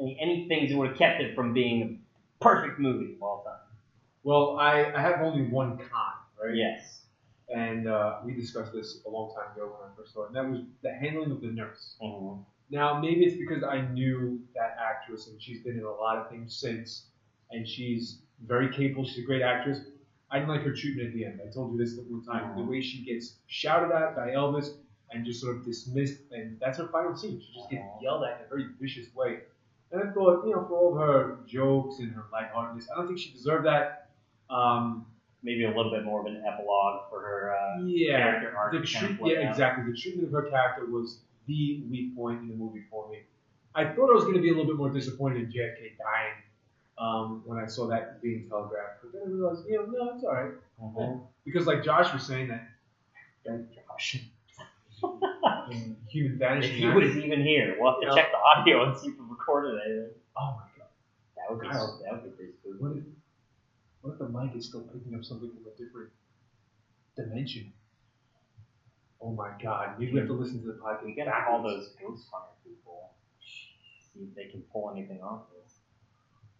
any, 0.00 0.18
any 0.20 0.48
things 0.48 0.70
that 0.70 0.78
would 0.78 0.88
have 0.90 0.98
kept 0.98 1.20
it 1.20 1.34
from 1.34 1.54
being 1.54 2.00
a 2.40 2.44
perfect 2.44 2.78
movie 2.80 3.14
of 3.14 3.22
all 3.22 3.42
time? 3.44 3.60
Well, 4.24 4.56
I, 4.58 4.92
I 4.92 5.00
have 5.00 5.20
only 5.20 5.48
one 5.48 5.78
con, 5.78 6.12
right? 6.42 6.54
Yes. 6.54 6.95
And 7.54 7.86
uh, 7.88 8.18
we 8.24 8.34
discussed 8.34 8.72
this 8.72 9.00
a 9.06 9.10
long 9.10 9.34
time 9.34 9.52
ago 9.56 9.76
when 9.78 9.88
I 9.88 9.94
first 9.96 10.12
saw 10.14 10.24
it, 10.24 10.28
and 10.28 10.36
that 10.36 10.48
was 10.48 10.60
the 10.82 10.92
handling 10.92 11.30
of 11.30 11.40
the 11.40 11.48
nurse. 11.48 11.96
Mhm. 12.02 12.44
Now, 12.70 13.00
maybe 13.00 13.24
it's 13.24 13.36
because 13.36 13.62
I 13.62 13.82
knew 13.92 14.40
that 14.54 14.76
actress 14.80 15.28
and 15.28 15.40
she's 15.40 15.62
been 15.62 15.78
in 15.78 15.84
a 15.84 15.90
lot 15.90 16.18
of 16.18 16.28
things 16.28 16.56
since, 16.56 17.06
and 17.52 17.66
she's 17.66 18.22
very 18.44 18.68
capable. 18.74 19.04
She's 19.04 19.22
a 19.22 19.26
great 19.26 19.42
actress. 19.42 19.80
I 20.30 20.40
didn't 20.40 20.50
like 20.50 20.62
her 20.62 20.72
treatment 20.74 21.08
at 21.08 21.14
the 21.14 21.24
end. 21.24 21.40
I 21.46 21.48
told 21.52 21.72
you 21.72 21.78
this 21.78 21.96
at 21.96 22.04
one 22.06 22.24
time. 22.24 22.56
The 22.56 22.64
way 22.64 22.80
she 22.80 23.04
gets 23.04 23.36
shouted 23.46 23.94
at 23.94 24.16
by 24.16 24.30
Elvis 24.30 24.78
and 25.12 25.24
just 25.24 25.40
sort 25.40 25.56
of 25.56 25.64
dismissed, 25.64 26.18
and 26.32 26.58
that's 26.58 26.78
her 26.78 26.88
final 26.88 27.14
scene. 27.14 27.40
She 27.40 27.54
just 27.54 27.70
gets 27.70 27.84
yelled 28.02 28.24
at 28.24 28.40
in 28.40 28.46
a 28.46 28.48
very 28.48 28.66
vicious 28.80 29.14
way. 29.14 29.42
And 29.92 30.02
I 30.02 30.12
thought, 30.12 30.44
you 30.44 30.52
know, 30.52 30.64
for 30.66 30.76
all 30.76 30.92
of 30.94 30.98
her 31.00 31.38
jokes 31.46 32.00
and 32.00 32.10
her 32.10 32.24
lightheartedness, 32.32 32.88
I 32.90 32.96
don't 32.96 33.06
think 33.06 33.20
she 33.20 33.30
deserved 33.30 33.66
that. 33.66 34.10
Um, 34.50 35.06
Maybe 35.46 35.62
a 35.64 35.68
little 35.68 35.92
bit 35.92 36.04
more 36.04 36.20
of 36.20 36.26
an 36.26 36.42
epilogue 36.44 37.08
for 37.08 37.20
her 37.20 37.54
uh, 37.56 37.84
yeah, 37.86 38.18
character 38.18 38.56
arc. 38.58 38.72
the 38.72 38.80
to 38.80 38.92
kind 38.92 39.04
of 39.04 39.10
treat, 39.10 39.20
play 39.20 39.32
yeah, 39.34 39.46
out. 39.46 39.50
exactly. 39.52 39.84
The 39.92 39.96
treatment 39.96 40.26
of 40.26 40.32
her 40.32 40.50
character 40.50 40.86
was 40.86 41.20
the 41.46 41.84
weak 41.88 42.16
point 42.16 42.40
in 42.40 42.48
the 42.48 42.54
movie 42.56 42.82
for 42.90 43.08
me. 43.08 43.18
I 43.76 43.84
thought 43.84 44.10
I 44.10 44.14
was 44.14 44.24
going 44.24 44.34
to 44.34 44.40
be 44.42 44.48
a 44.48 44.56
little 44.56 44.66
bit 44.66 44.76
more 44.76 44.90
disappointed 44.90 45.38
in 45.44 45.46
JFK 45.46 45.96
dying 45.98 46.36
um, 46.98 47.42
when 47.46 47.58
I 47.62 47.66
saw 47.66 47.86
that 47.86 48.20
being 48.22 48.48
telegraphed, 48.48 49.02
but 49.02 49.12
then 49.12 49.22
I 49.24 49.30
realized, 49.30 49.62
you 49.68 49.76
know, 49.76 49.86
no, 49.86 50.14
it's 50.16 50.24
all 50.24 50.34
right. 50.34 50.52
Mhm. 50.82 51.26
Because 51.44 51.66
like 51.68 51.84
Josh 51.84 52.12
was 52.12 52.26
saying 52.26 52.48
that, 52.48 52.66
that 53.44 53.68
Josh, 53.72 54.18
Human 56.08 56.38
If 56.62 56.70
he 56.72 56.86
was 56.88 57.16
even 57.16 57.42
here, 57.42 57.76
we'll 57.78 57.92
have 57.92 58.00
to 58.00 58.06
Yeah. 58.08 58.14
check 58.14 58.32
the 58.32 58.38
audio 58.38 58.84
and 58.88 58.96
see 58.98 59.08
if 59.08 59.18
we 59.18 59.24
recorded 59.28 59.78
anything. 59.86 60.10
oh 60.36 60.56
my 60.58 60.66
god, 60.78 60.88
That 61.36 61.50
would 61.50 61.60
be 61.60 61.68
Kyle. 61.68 62.00
that 62.02 62.12
would 62.14 62.24
be 62.24 62.30
pretty 62.30 62.52
cool. 62.62 63.02
What 64.06 64.12
if, 64.12 64.18
the 64.18 64.28
mic 64.28 64.56
is 64.56 64.66
still 64.66 64.82
picking 64.82 65.14
up 65.14 65.24
something 65.24 65.50
from 65.50 65.66
a 65.66 65.76
different 65.76 66.10
dimension? 67.16 67.72
Oh 69.20 69.32
my 69.32 69.50
god, 69.62 69.98
maybe 69.98 70.12
we 70.12 70.18
have 70.18 70.28
to 70.28 70.34
listen 70.34 70.60
to 70.60 70.66
the 70.66 70.74
podcast. 70.74 71.04
We 71.04 71.14
gotta 71.14 71.32
call 71.44 71.62
those 71.62 71.88
ghost 72.00 72.26
hunter 72.32 72.52
people. 72.64 73.10
See 73.40 74.20
if 74.20 74.34
they 74.36 74.44
can 74.44 74.62
pull 74.72 74.92
anything 74.94 75.20
off 75.22 75.42
this. 75.50 75.74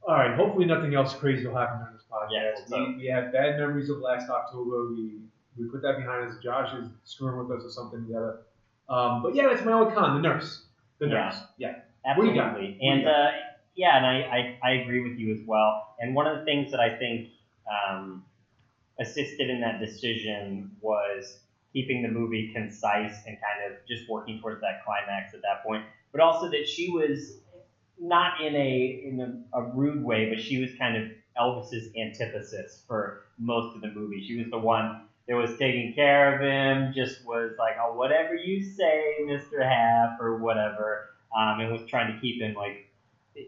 All 0.02 0.14
right. 0.14 0.34
Hopefully, 0.34 0.64
nothing 0.64 0.94
else 0.94 1.14
crazy 1.14 1.46
will 1.46 1.56
happen 1.56 1.78
during 1.78 1.94
this 1.94 2.04
podcast. 2.10 2.30
Yeah, 2.32 2.66
so- 2.66 2.88
we, 2.88 2.96
we 2.96 3.06
have 3.06 3.32
bad 3.32 3.58
memories 3.58 3.90
of 3.90 3.98
last 3.98 4.28
October. 4.28 4.88
We 4.90 5.20
we 5.56 5.68
put 5.68 5.82
that 5.82 5.98
behind 5.98 6.28
us. 6.28 6.36
Josh 6.42 6.74
is 6.74 6.88
screwing 7.04 7.38
with 7.38 7.56
us 7.56 7.64
or 7.64 7.70
something 7.70 8.06
together. 8.06 8.40
Um, 8.88 9.22
but 9.22 9.34
yeah, 9.34 9.48
that's 9.48 9.64
my 9.64 9.72
old 9.72 9.94
con, 9.94 10.20
the 10.20 10.28
nurse. 10.28 10.64
The 10.98 11.06
nurse. 11.06 11.36
Yeah. 11.58 11.76
What 12.16 12.24
do 12.24 12.28
you 12.30 12.34
got? 12.34 12.50
Absolutely. 12.50 12.78
What 12.80 12.80
do 12.80 12.86
you 12.86 12.92
And 12.92 13.08
uh, 13.08 13.30
yeah, 13.74 13.96
and 13.96 14.06
I, 14.06 14.58
I, 14.64 14.68
I 14.68 14.70
agree 14.82 15.00
with 15.08 15.18
you 15.18 15.32
as 15.34 15.40
well. 15.46 15.94
And 16.00 16.14
one 16.14 16.26
of 16.26 16.38
the 16.38 16.44
things 16.44 16.70
that 16.70 16.80
I 16.80 16.96
think 16.98 17.28
um, 17.70 18.24
assisted 19.00 19.50
in 19.50 19.60
that 19.60 19.80
decision 19.80 20.70
was 20.80 21.38
keeping 21.72 22.02
the 22.02 22.08
movie 22.08 22.52
concise 22.54 23.22
and 23.26 23.36
kind 23.40 23.70
of 23.70 23.78
just 23.86 24.08
working 24.08 24.40
towards 24.40 24.60
that 24.60 24.84
climax 24.84 25.34
at 25.34 25.42
that 25.42 25.62
point. 25.64 25.84
But 26.12 26.20
also 26.20 26.50
that 26.50 26.66
she 26.66 26.90
was 26.90 27.38
not 28.00 28.40
in 28.40 28.54
a 28.54 29.02
in 29.04 29.46
a, 29.52 29.58
a 29.58 29.62
rude 29.74 30.02
way, 30.02 30.30
but 30.30 30.40
she 30.42 30.58
was 30.58 30.70
kind 30.78 30.96
of 30.96 31.10
Elvis's 31.38 31.90
antithesis 31.96 32.82
for 32.86 33.22
most 33.38 33.74
of 33.74 33.82
the 33.82 33.88
movie. 33.88 34.24
She 34.26 34.38
was 34.38 34.48
the 34.50 34.58
one 34.58 35.02
that 35.28 35.34
was 35.34 35.58
taking 35.58 35.92
care 35.94 36.34
of 36.34 36.40
him, 36.40 36.92
just 36.94 37.24
was 37.26 37.52
like, 37.58 37.74
oh, 37.82 37.94
whatever 37.94 38.34
you 38.34 38.62
say, 38.62 39.16
Mr. 39.22 39.62
Haff, 39.62 40.20
or 40.20 40.38
whatever, 40.38 41.10
um, 41.36 41.60
and 41.60 41.72
was 41.72 41.82
trying 41.88 42.14
to 42.14 42.20
keep 42.20 42.40
him 42.40 42.54
like 42.54 42.88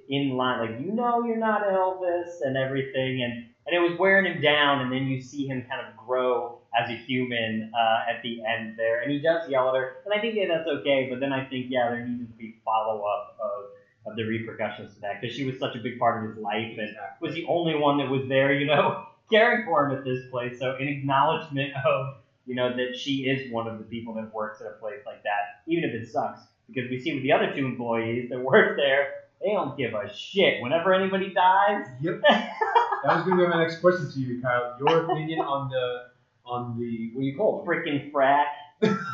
in 0.09 0.31
line, 0.37 0.61
like 0.61 0.81
you 0.81 0.93
know 0.93 1.25
you're 1.25 1.37
not 1.37 1.63
Elvis 1.63 2.41
and 2.43 2.57
everything, 2.57 3.23
and 3.23 3.47
and 3.69 3.77
it 3.77 3.87
was 3.87 3.99
wearing 3.99 4.25
him 4.25 4.41
down, 4.41 4.81
and 4.81 4.91
then 4.91 5.07
you 5.07 5.21
see 5.21 5.47
him 5.47 5.65
kind 5.69 5.87
of 5.87 5.95
grow 5.97 6.61
as 6.79 6.89
a 6.89 6.97
human 6.97 7.71
uh, 7.79 8.11
at 8.11 8.23
the 8.23 8.41
end 8.43 8.75
there, 8.79 9.03
and 9.03 9.13
he 9.13 9.21
does 9.21 9.49
yell 9.49 9.69
at 9.69 9.75
her, 9.75 9.97
and 10.07 10.15
I 10.15 10.21
think 10.21 10.35
yeah, 10.35 10.47
that's 10.49 10.67
okay, 10.67 11.09
but 11.11 11.21
then 11.21 11.33
I 11.33 11.45
think 11.45 11.67
yeah, 11.69 11.91
there 11.91 12.07
needed 12.07 12.29
to 12.29 12.37
be 12.39 12.57
follow 12.65 13.03
up 13.05 13.37
of 13.41 14.11
of 14.11 14.17
the 14.17 14.25
repercussions 14.25 14.95
to 14.95 15.01
that 15.01 15.21
because 15.21 15.37
she 15.37 15.45
was 15.45 15.59
such 15.59 15.77
a 15.77 15.81
big 15.81 15.99
part 15.99 16.25
of 16.25 16.31
his 16.31 16.39
life 16.43 16.79
and 16.79 16.97
was 17.21 17.35
the 17.35 17.45
only 17.47 17.75
one 17.75 17.99
that 17.99 18.09
was 18.09 18.27
there, 18.27 18.55
you 18.55 18.67
know, 18.67 19.05
caring 19.31 19.67
for 19.67 19.85
him 19.85 19.99
at 19.99 20.03
this 20.03 20.21
place. 20.31 20.59
So 20.59 20.77
in 20.77 20.89
acknowledgement 20.89 21.73
of 21.85 22.17
you 22.47 22.55
know 22.55 22.75
that 22.75 22.97
she 22.97 23.29
is 23.29 23.53
one 23.53 23.69
of 23.69 23.77
the 23.79 23.85
people 23.85 24.15
that 24.15 24.33
works 24.33 24.63
at 24.63 24.67
a 24.67 24.81
place 24.81 25.01
like 25.05 25.23
that, 25.25 25.61
even 25.67 25.85
if 25.85 25.95
it 25.95 26.09
sucks, 26.09 26.41
because 26.69 26.89
we 26.89 26.99
see 26.99 27.13
with 27.13 27.23
the 27.23 27.33
other 27.33 27.53
two 27.55 27.67
employees 27.67 28.31
that 28.31 28.41
work 28.41 28.79
there, 28.79 29.09
they 29.43 29.53
don't 29.53 29.77
give 29.77 29.93
a 29.93 30.11
shit. 30.15 30.63
Whenever 30.63 30.95
anybody 30.95 31.35
dies, 31.35 31.87
Yep. 32.01 32.23
that 33.05 33.17
was 33.17 33.25
going 33.25 33.39
to 33.39 33.45
be 33.45 33.49
my 33.49 33.63
next 33.63 33.81
question 33.81 34.11
to 34.11 34.19
you, 34.21 34.43
Kyle. 34.43 34.77
Your 34.79 35.05
opinion 35.11 35.41
on 35.41 35.69
the 35.71 36.07
on 36.45 36.79
the 36.79 37.11
what 37.15 37.21
do 37.23 37.27
you 37.27 37.37
call 37.37 37.59
them? 37.59 37.67
freaking 37.67 38.11
frack, 38.11 38.47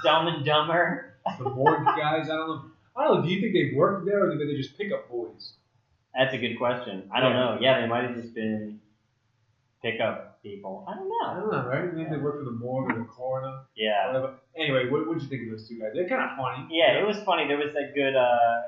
dumb 0.03 0.29
and 0.29 0.45
dumber. 0.45 1.17
The 1.39 1.49
morgue 1.51 1.85
guys. 1.85 2.29
I 2.29 2.37
don't 2.37 2.49
know. 2.49 2.63
I 2.97 3.05
don't 3.05 3.21
know. 3.21 3.23
Do 3.27 3.33
you 3.33 3.41
think 3.41 3.55
they 3.55 3.77
worked 3.77 4.07
there, 4.07 4.25
or 4.25 4.37
did 4.37 4.49
they 4.49 4.57
just 4.57 4.77
pick 4.77 4.93
up 4.93 5.11
boys? 5.11 5.55
That's 6.17 6.35
a 6.35 6.39
good 6.39 6.57
question. 6.59 7.11
I 7.15 7.21
don't 7.21 7.33
know. 7.33 7.59
Yeah, 7.61 7.81
they 7.81 7.89
might 7.89 8.05
have 8.05 8.15
just 8.15 8.35
been 8.35 8.81
pickup 9.83 10.43
people. 10.43 10.85
I 10.89 10.95
don't 10.95 11.09
know. 11.09 11.27
I 11.27 11.35
don't 11.41 11.51
know, 11.51 11.69
right? 11.69 11.93
Maybe 11.95 12.09
they 12.09 12.17
worked 12.17 12.39
for 12.39 12.45
the 12.45 12.57
morgue 12.57 12.93
or 12.93 12.99
the 12.99 13.05
coroner. 13.05 13.63
Yeah. 13.77 14.07
Whatever. 14.09 14.35
Anyway, 14.57 14.89
what 14.91 15.09
would 15.09 15.21
you 15.21 15.29
think 15.29 15.43
of 15.43 15.51
those 15.51 15.69
two 15.69 15.79
guys? 15.81 15.91
They're 15.95 16.09
kind 16.09 16.23
of 16.23 16.37
funny. 16.37 16.69
Yeah, 16.71 17.01
it 17.01 17.07
was 17.07 17.19
funny. 17.25 17.49
There 17.49 17.59
was 17.59 17.73
that 17.75 17.95
good, 17.95 18.15
uh, 18.15 18.63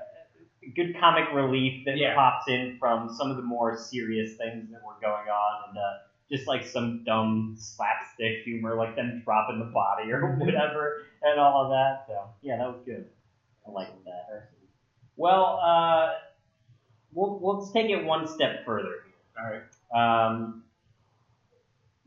good 0.75 0.97
comic 0.99 1.25
relief 1.33 1.85
that 1.85 1.97
Yeah. 1.97 2.15
pops 2.15 2.49
in 2.49 2.77
from 2.79 3.09
some 3.09 3.31
of 3.31 3.37
the 3.37 3.43
more 3.43 3.77
serious 3.77 4.35
things 4.37 4.71
that 4.71 4.83
were 4.83 4.97
going 5.01 5.29
on, 5.29 5.69
and 5.69 5.79
uh, 5.79 5.93
just 6.31 6.47
like 6.49 6.65
some 6.65 7.05
dumb 7.05 7.55
slapstick 7.57 8.43
humor, 8.45 8.75
like 8.75 8.97
them 8.97 9.23
dropping 9.25 9.59
the 9.59 9.67
body 9.67 10.11
or 10.13 10.23
Mhm. 10.23 10.39
whatever, 10.41 11.03
and 11.23 11.39
all 11.39 11.65
of 11.65 11.71
that. 11.71 12.05
So 12.07 12.29
yeah, 12.43 12.57
that 12.59 12.69
was 12.69 12.81
good. 12.85 13.07
I 13.67 13.71
liked 13.71 14.05
that. 14.05 14.49
Well, 15.17 15.59
uh, 15.63 16.13
we'll 17.13 17.39
we'll 17.41 17.59
let's 17.59 17.73
take 17.73 17.91
it 17.91 18.05
one 18.05 18.27
step 18.27 18.65
further. 18.65 18.97
All 19.39 19.51
right. 19.51 19.63
Um, 19.95 20.65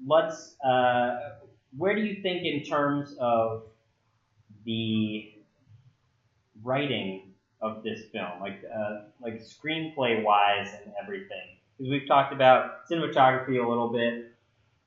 let's. 0.06 0.56
Uh, 0.64 1.32
where 1.78 1.96
do 1.96 2.02
you 2.02 2.22
think, 2.22 2.44
in 2.46 2.64
terms 2.64 3.16
of 3.20 3.64
the 4.66 5.32
writing 6.64 7.29
of 7.62 7.84
this 7.84 8.02
film, 8.12 8.40
like 8.40 8.62
uh, 8.74 9.04
like 9.22 9.42
screenplay 9.42 10.24
wise 10.24 10.74
and 10.84 10.94
everything? 11.02 11.58
Because 11.78 11.92
we've 11.92 12.08
talked 12.08 12.34
about 12.34 12.88
cinematography 12.90 13.64
a 13.64 13.68
little 13.68 13.92
bit, 13.92 14.34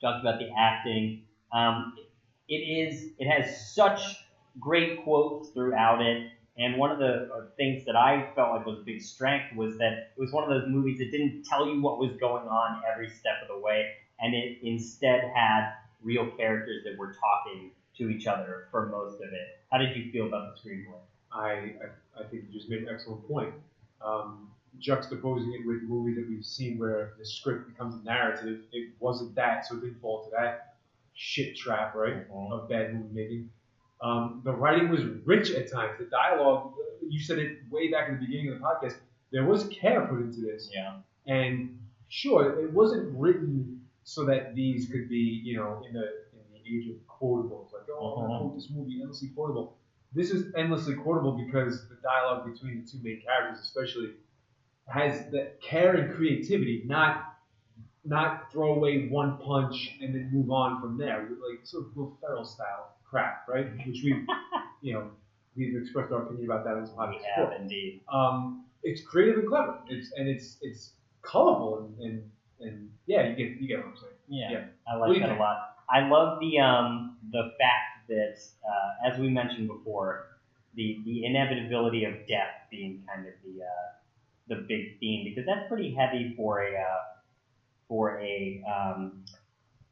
talked 0.00 0.20
about 0.20 0.38
the 0.38 0.50
acting. 0.56 1.22
Um, 1.52 1.94
it 2.48 2.56
is. 2.56 3.10
It 3.18 3.28
has 3.28 3.74
such 3.74 4.00
great 4.58 5.02
quotes 5.04 5.50
throughout 5.50 6.02
it. 6.02 6.28
And 6.58 6.76
one 6.76 6.90
of 6.90 6.98
the 6.98 7.30
uh, 7.32 7.46
things 7.56 7.86
that 7.86 7.96
I 7.96 8.30
felt 8.34 8.50
like 8.54 8.66
was 8.66 8.80
a 8.80 8.82
big 8.82 9.00
strength 9.00 9.56
was 9.56 9.78
that 9.78 10.12
it 10.14 10.20
was 10.20 10.32
one 10.32 10.44
of 10.44 10.50
those 10.50 10.68
movies 10.70 10.98
that 10.98 11.10
didn't 11.10 11.44
tell 11.44 11.66
you 11.66 11.80
what 11.80 11.98
was 11.98 12.14
going 12.20 12.46
on 12.46 12.82
every 12.92 13.08
step 13.08 13.36
of 13.40 13.48
the 13.48 13.58
way, 13.58 13.92
and 14.20 14.34
it 14.34 14.58
instead 14.62 15.22
had 15.34 15.72
real 16.02 16.30
characters 16.36 16.84
that 16.84 16.98
were 16.98 17.14
talking 17.14 17.70
to 17.96 18.10
each 18.10 18.26
other 18.26 18.68
for 18.70 18.86
most 18.86 19.14
of 19.16 19.32
it. 19.32 19.60
How 19.70 19.78
did 19.78 19.96
you 19.96 20.12
feel 20.12 20.26
about 20.26 20.54
the 20.54 20.60
screenplay? 20.60 21.00
I, 21.34 21.50
I, 21.50 22.20
I 22.20 22.24
think 22.28 22.44
you 22.46 22.52
just 22.52 22.68
made 22.68 22.82
an 22.82 22.88
excellent 22.92 23.26
point. 23.28 23.54
Um, 24.04 24.48
juxtaposing 24.80 25.52
it 25.54 25.66
with 25.66 25.82
movies 25.82 26.16
that 26.16 26.28
we've 26.28 26.44
seen 26.44 26.78
where 26.78 27.12
the 27.18 27.24
script 27.26 27.68
becomes 27.68 27.94
a 28.00 28.04
narrative, 28.04 28.60
it 28.72 28.90
wasn't 29.00 29.34
that, 29.34 29.66
so 29.66 29.76
it 29.76 29.80
didn't 29.82 30.00
fall 30.00 30.24
to 30.24 30.30
that 30.30 30.74
shit 31.14 31.56
trap, 31.56 31.94
right, 31.94 32.26
of 32.32 32.68
bad 32.68 32.94
movie 32.94 33.08
making. 33.14 33.50
Um, 34.00 34.40
the 34.44 34.52
writing 34.52 34.88
was 34.88 35.02
rich 35.24 35.50
at 35.52 35.70
times. 35.70 35.98
The 35.98 36.06
dialogue, 36.06 36.72
you 37.06 37.20
said 37.20 37.38
it 37.38 37.58
way 37.70 37.90
back 37.90 38.08
in 38.08 38.14
the 38.18 38.20
beginning 38.26 38.50
of 38.52 38.58
the 38.58 38.64
podcast, 38.64 38.96
there 39.30 39.44
was 39.44 39.68
care 39.68 40.06
put 40.06 40.20
into 40.20 40.40
this. 40.40 40.70
Yeah. 40.74 40.94
And 41.26 41.78
sure, 42.08 42.60
it 42.64 42.72
wasn't 42.72 43.16
written 43.16 43.80
so 44.04 44.24
that 44.24 44.54
these 44.56 44.88
could 44.88 45.08
be, 45.08 45.40
you 45.44 45.56
know, 45.56 45.84
in 45.86 45.92
the 45.94 46.00
in 46.32 46.42
the 46.52 46.58
age 46.66 46.88
of 46.88 46.96
quotables, 47.06 47.72
like, 47.72 47.82
oh, 47.90 48.14
I'm 48.14 48.14
gonna 48.22 48.34
Uh-huh. 48.34 48.38
quote 48.40 48.54
this 48.56 48.68
movie 48.74 49.00
endlessly 49.00 49.28
quotable. 49.28 49.76
This 50.14 50.30
is 50.30 50.52
endlessly 50.56 50.94
quotable 50.94 51.32
because 51.32 51.88
the 51.88 51.96
dialogue 52.02 52.52
between 52.52 52.82
the 52.84 52.90
two 52.90 52.98
main 53.02 53.22
characters, 53.24 53.60
especially, 53.62 54.10
has 54.86 55.24
the 55.30 55.52
care 55.62 55.94
and 55.94 56.14
creativity, 56.14 56.82
not 56.86 57.24
not 58.04 58.50
throw 58.50 58.74
away 58.74 59.06
one 59.08 59.38
punch 59.38 59.96
and 60.00 60.12
then 60.14 60.28
move 60.32 60.50
on 60.50 60.80
from 60.80 60.98
there, 60.98 61.20
like 61.20 61.64
sort 61.64 61.84
of 61.86 61.96
Will 61.96 62.16
Ferrell 62.20 62.44
style 62.44 62.96
crap, 63.08 63.46
right? 63.48 63.66
Which 63.86 64.00
we, 64.02 64.26
you 64.80 64.92
know, 64.94 65.10
we've 65.56 65.76
expressed 65.80 66.12
our 66.12 66.22
opinion 66.22 66.46
about 66.50 66.64
that 66.64 66.74
in 66.78 66.80
this 66.80 66.90
podcast 66.90 67.10
We 67.10 67.18
before 67.18 67.52
have 67.52 67.60
indeed. 67.60 68.00
um, 68.12 68.64
it's 68.82 69.02
creative 69.02 69.38
and 69.38 69.48
clever. 69.48 69.78
It's 69.88 70.10
and 70.16 70.28
it's 70.28 70.56
it's 70.62 70.94
colorful 71.22 71.78
and, 71.78 72.00
and, 72.00 72.30
and 72.60 72.90
yeah, 73.06 73.28
you 73.28 73.36
get 73.36 73.60
you 73.60 73.68
get 73.68 73.78
what 73.78 73.86
I'm 73.86 73.96
saying. 73.96 74.12
Yeah, 74.28 74.50
Yeah. 74.50 74.64
I 74.92 74.96
like 74.96 75.20
that 75.20 75.36
a 75.36 75.38
lot. 75.38 75.58
I 75.88 76.08
love 76.08 76.40
the 76.40 76.58
um 76.58 77.16
the 77.30 77.52
fact 77.60 77.91
that 78.12 78.36
uh, 78.68 79.08
as 79.12 79.18
we 79.18 79.28
mentioned 79.28 79.68
before, 79.68 80.26
the 80.74 81.02
the 81.04 81.24
inevitability 81.24 82.04
of 82.04 82.14
death 82.26 82.66
being 82.70 83.04
kind 83.08 83.26
of 83.26 83.34
the 83.44 83.62
uh, 83.62 83.88
the 84.48 84.56
big 84.68 84.98
theme 85.00 85.24
because 85.24 85.46
that's 85.46 85.68
pretty 85.68 85.94
heavy 85.94 86.34
for 86.36 86.62
a 86.62 86.76
uh, 86.76 87.02
for 87.88 88.20
a 88.20 88.62
um, 88.66 89.24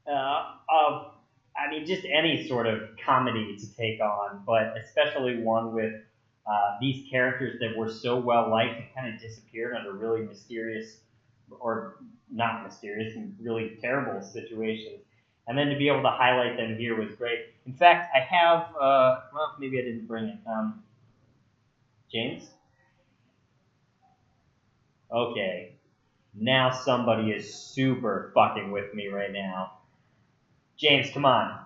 uh, 0.06 0.54
of 0.68 1.12
I 1.56 1.70
mean 1.70 1.86
just 1.86 2.04
any 2.04 2.48
sort 2.48 2.66
of 2.66 2.80
comedy 3.04 3.56
to 3.58 3.76
take 3.76 4.00
on, 4.00 4.42
but 4.46 4.74
especially 4.76 5.42
one 5.42 5.74
with 5.74 5.94
uh, 6.46 6.76
these 6.80 7.08
characters 7.10 7.60
that 7.60 7.76
were 7.76 7.88
so 7.90 8.18
well 8.18 8.50
liked 8.50 8.80
and 8.80 8.94
kind 8.94 9.14
of 9.14 9.20
disappeared 9.20 9.76
under 9.76 9.92
really 9.92 10.22
mysterious 10.22 11.00
or 11.50 11.96
not 12.30 12.62
mysterious 12.64 13.14
and 13.16 13.36
really 13.40 13.76
terrible 13.80 14.22
situations. 14.22 15.04
And 15.50 15.58
then 15.58 15.68
to 15.70 15.76
be 15.76 15.88
able 15.88 16.02
to 16.02 16.10
highlight 16.10 16.56
them 16.56 16.76
here 16.76 16.96
was 16.96 17.12
great. 17.16 17.46
In 17.66 17.72
fact, 17.72 18.14
I 18.14 18.20
have, 18.20 18.72
uh, 18.80 19.22
well, 19.34 19.56
maybe 19.58 19.80
I 19.80 19.82
didn't 19.82 20.06
bring 20.06 20.26
it. 20.26 20.38
Um, 20.46 20.84
James? 22.12 22.48
Okay. 25.10 25.72
Now 26.34 26.70
somebody 26.70 27.32
is 27.32 27.52
super 27.52 28.30
fucking 28.32 28.70
with 28.70 28.94
me 28.94 29.08
right 29.08 29.32
now. 29.32 29.72
James, 30.76 31.10
come 31.10 31.24
on. 31.24 31.58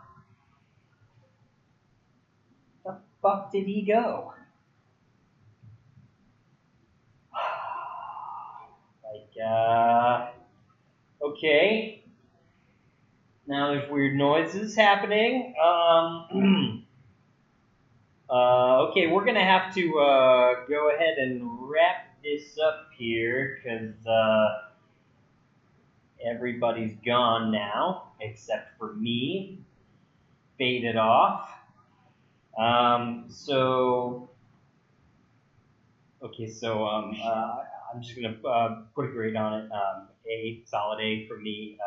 The 2.87 2.97
fuck 3.21 3.53
did 3.53 3.67
he 3.67 3.83
go? 3.83 4.33
like, 9.05 9.47
uh, 9.47 10.29
okay. 11.21 12.04
Now 13.47 13.73
there's 13.73 13.91
weird 13.91 14.17
noises 14.17 14.75
happening. 14.75 15.55
Um, 15.63 16.87
uh, 18.31 18.87
okay, 18.89 19.07
we're 19.09 19.25
gonna 19.25 19.45
have 19.45 19.75
to 19.75 19.99
uh, 19.99 20.65
go 20.67 20.91
ahead 20.91 21.19
and 21.19 21.43
wrap 21.61 22.17
this 22.23 22.59
up 22.59 22.89
here 22.97 23.61
because 23.63 24.07
uh, 24.07 24.49
everybody's 26.25 26.97
gone 27.05 27.53
now 27.53 28.13
except 28.21 28.79
for 28.79 28.95
me. 28.95 29.59
Faded 30.57 30.97
off. 30.97 31.51
Um, 32.57 33.27
so, 33.29 34.31
okay, 36.23 36.49
so 36.49 36.87
um, 36.87 37.15
uh, 37.23 37.57
I'm 37.93 38.01
just 38.01 38.15
gonna 38.15 38.37
uh, 38.49 38.83
put 38.95 39.07
a 39.07 39.09
grade 39.09 39.37
on 39.37 39.65
it. 39.65 39.71
Um, 39.71 40.09
a 40.31 40.63
solid 40.65 41.01
A 41.03 41.27
for 41.27 41.37
me. 41.37 41.79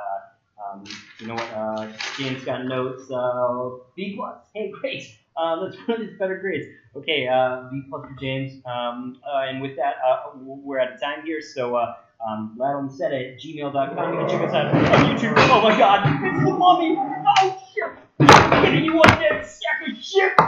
Uh, 0.59 0.73
um, 0.73 0.83
you 1.19 1.27
know 1.27 1.35
what? 1.35 1.49
Uh, 1.53 1.87
James 2.17 2.43
got 2.43 2.65
notes. 2.65 3.09
Uh, 3.11 3.69
B 3.95 4.15
plus. 4.15 4.37
Hey, 4.53 4.71
great. 4.71 5.03
That's 5.35 5.77
one 5.87 6.01
of 6.01 6.07
his 6.07 6.17
better 6.17 6.37
grades. 6.37 6.65
Okay, 6.95 7.27
uh, 7.27 7.63
B 7.71 7.81
plus 7.89 8.05
for 8.07 8.15
James. 8.19 8.61
Um, 8.65 9.19
uh, 9.25 9.45
and 9.47 9.61
with 9.61 9.75
that, 9.77 9.95
uh, 10.05 10.29
we're 10.35 10.79
out 10.79 10.93
of 10.93 10.99
time 11.01 11.25
here. 11.25 11.41
So, 11.41 11.75
uh, 11.75 11.93
um, 12.27 12.57
set 12.95 13.13
at 13.13 13.39
gmail.com. 13.39 14.13
You 14.13 14.19
can 14.19 14.29
check 14.29 14.41
us 14.47 14.53
out 14.53 14.67
on 14.67 14.73
YouTube. 15.15 15.33
Oh 15.37 15.61
my 15.61 15.77
God, 15.77 16.05
it's 16.23 16.43
the 16.43 16.51
mummy. 16.51 16.95
Oh 16.97 17.61
shit. 17.73 17.91
I'm 18.19 18.63
getting 18.63 18.83
you 18.85 18.93
on 18.93 19.19
that 19.19 19.45
sack 19.45 19.81
of 19.87 19.97
shit. 20.03 20.33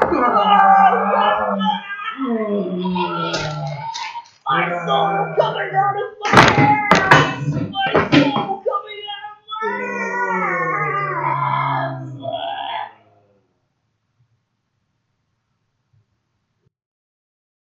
My 4.49 4.65
soul 4.83 5.35
coming 5.37 5.71
out 5.75 5.95
of 5.95 6.01
my. 6.21 6.29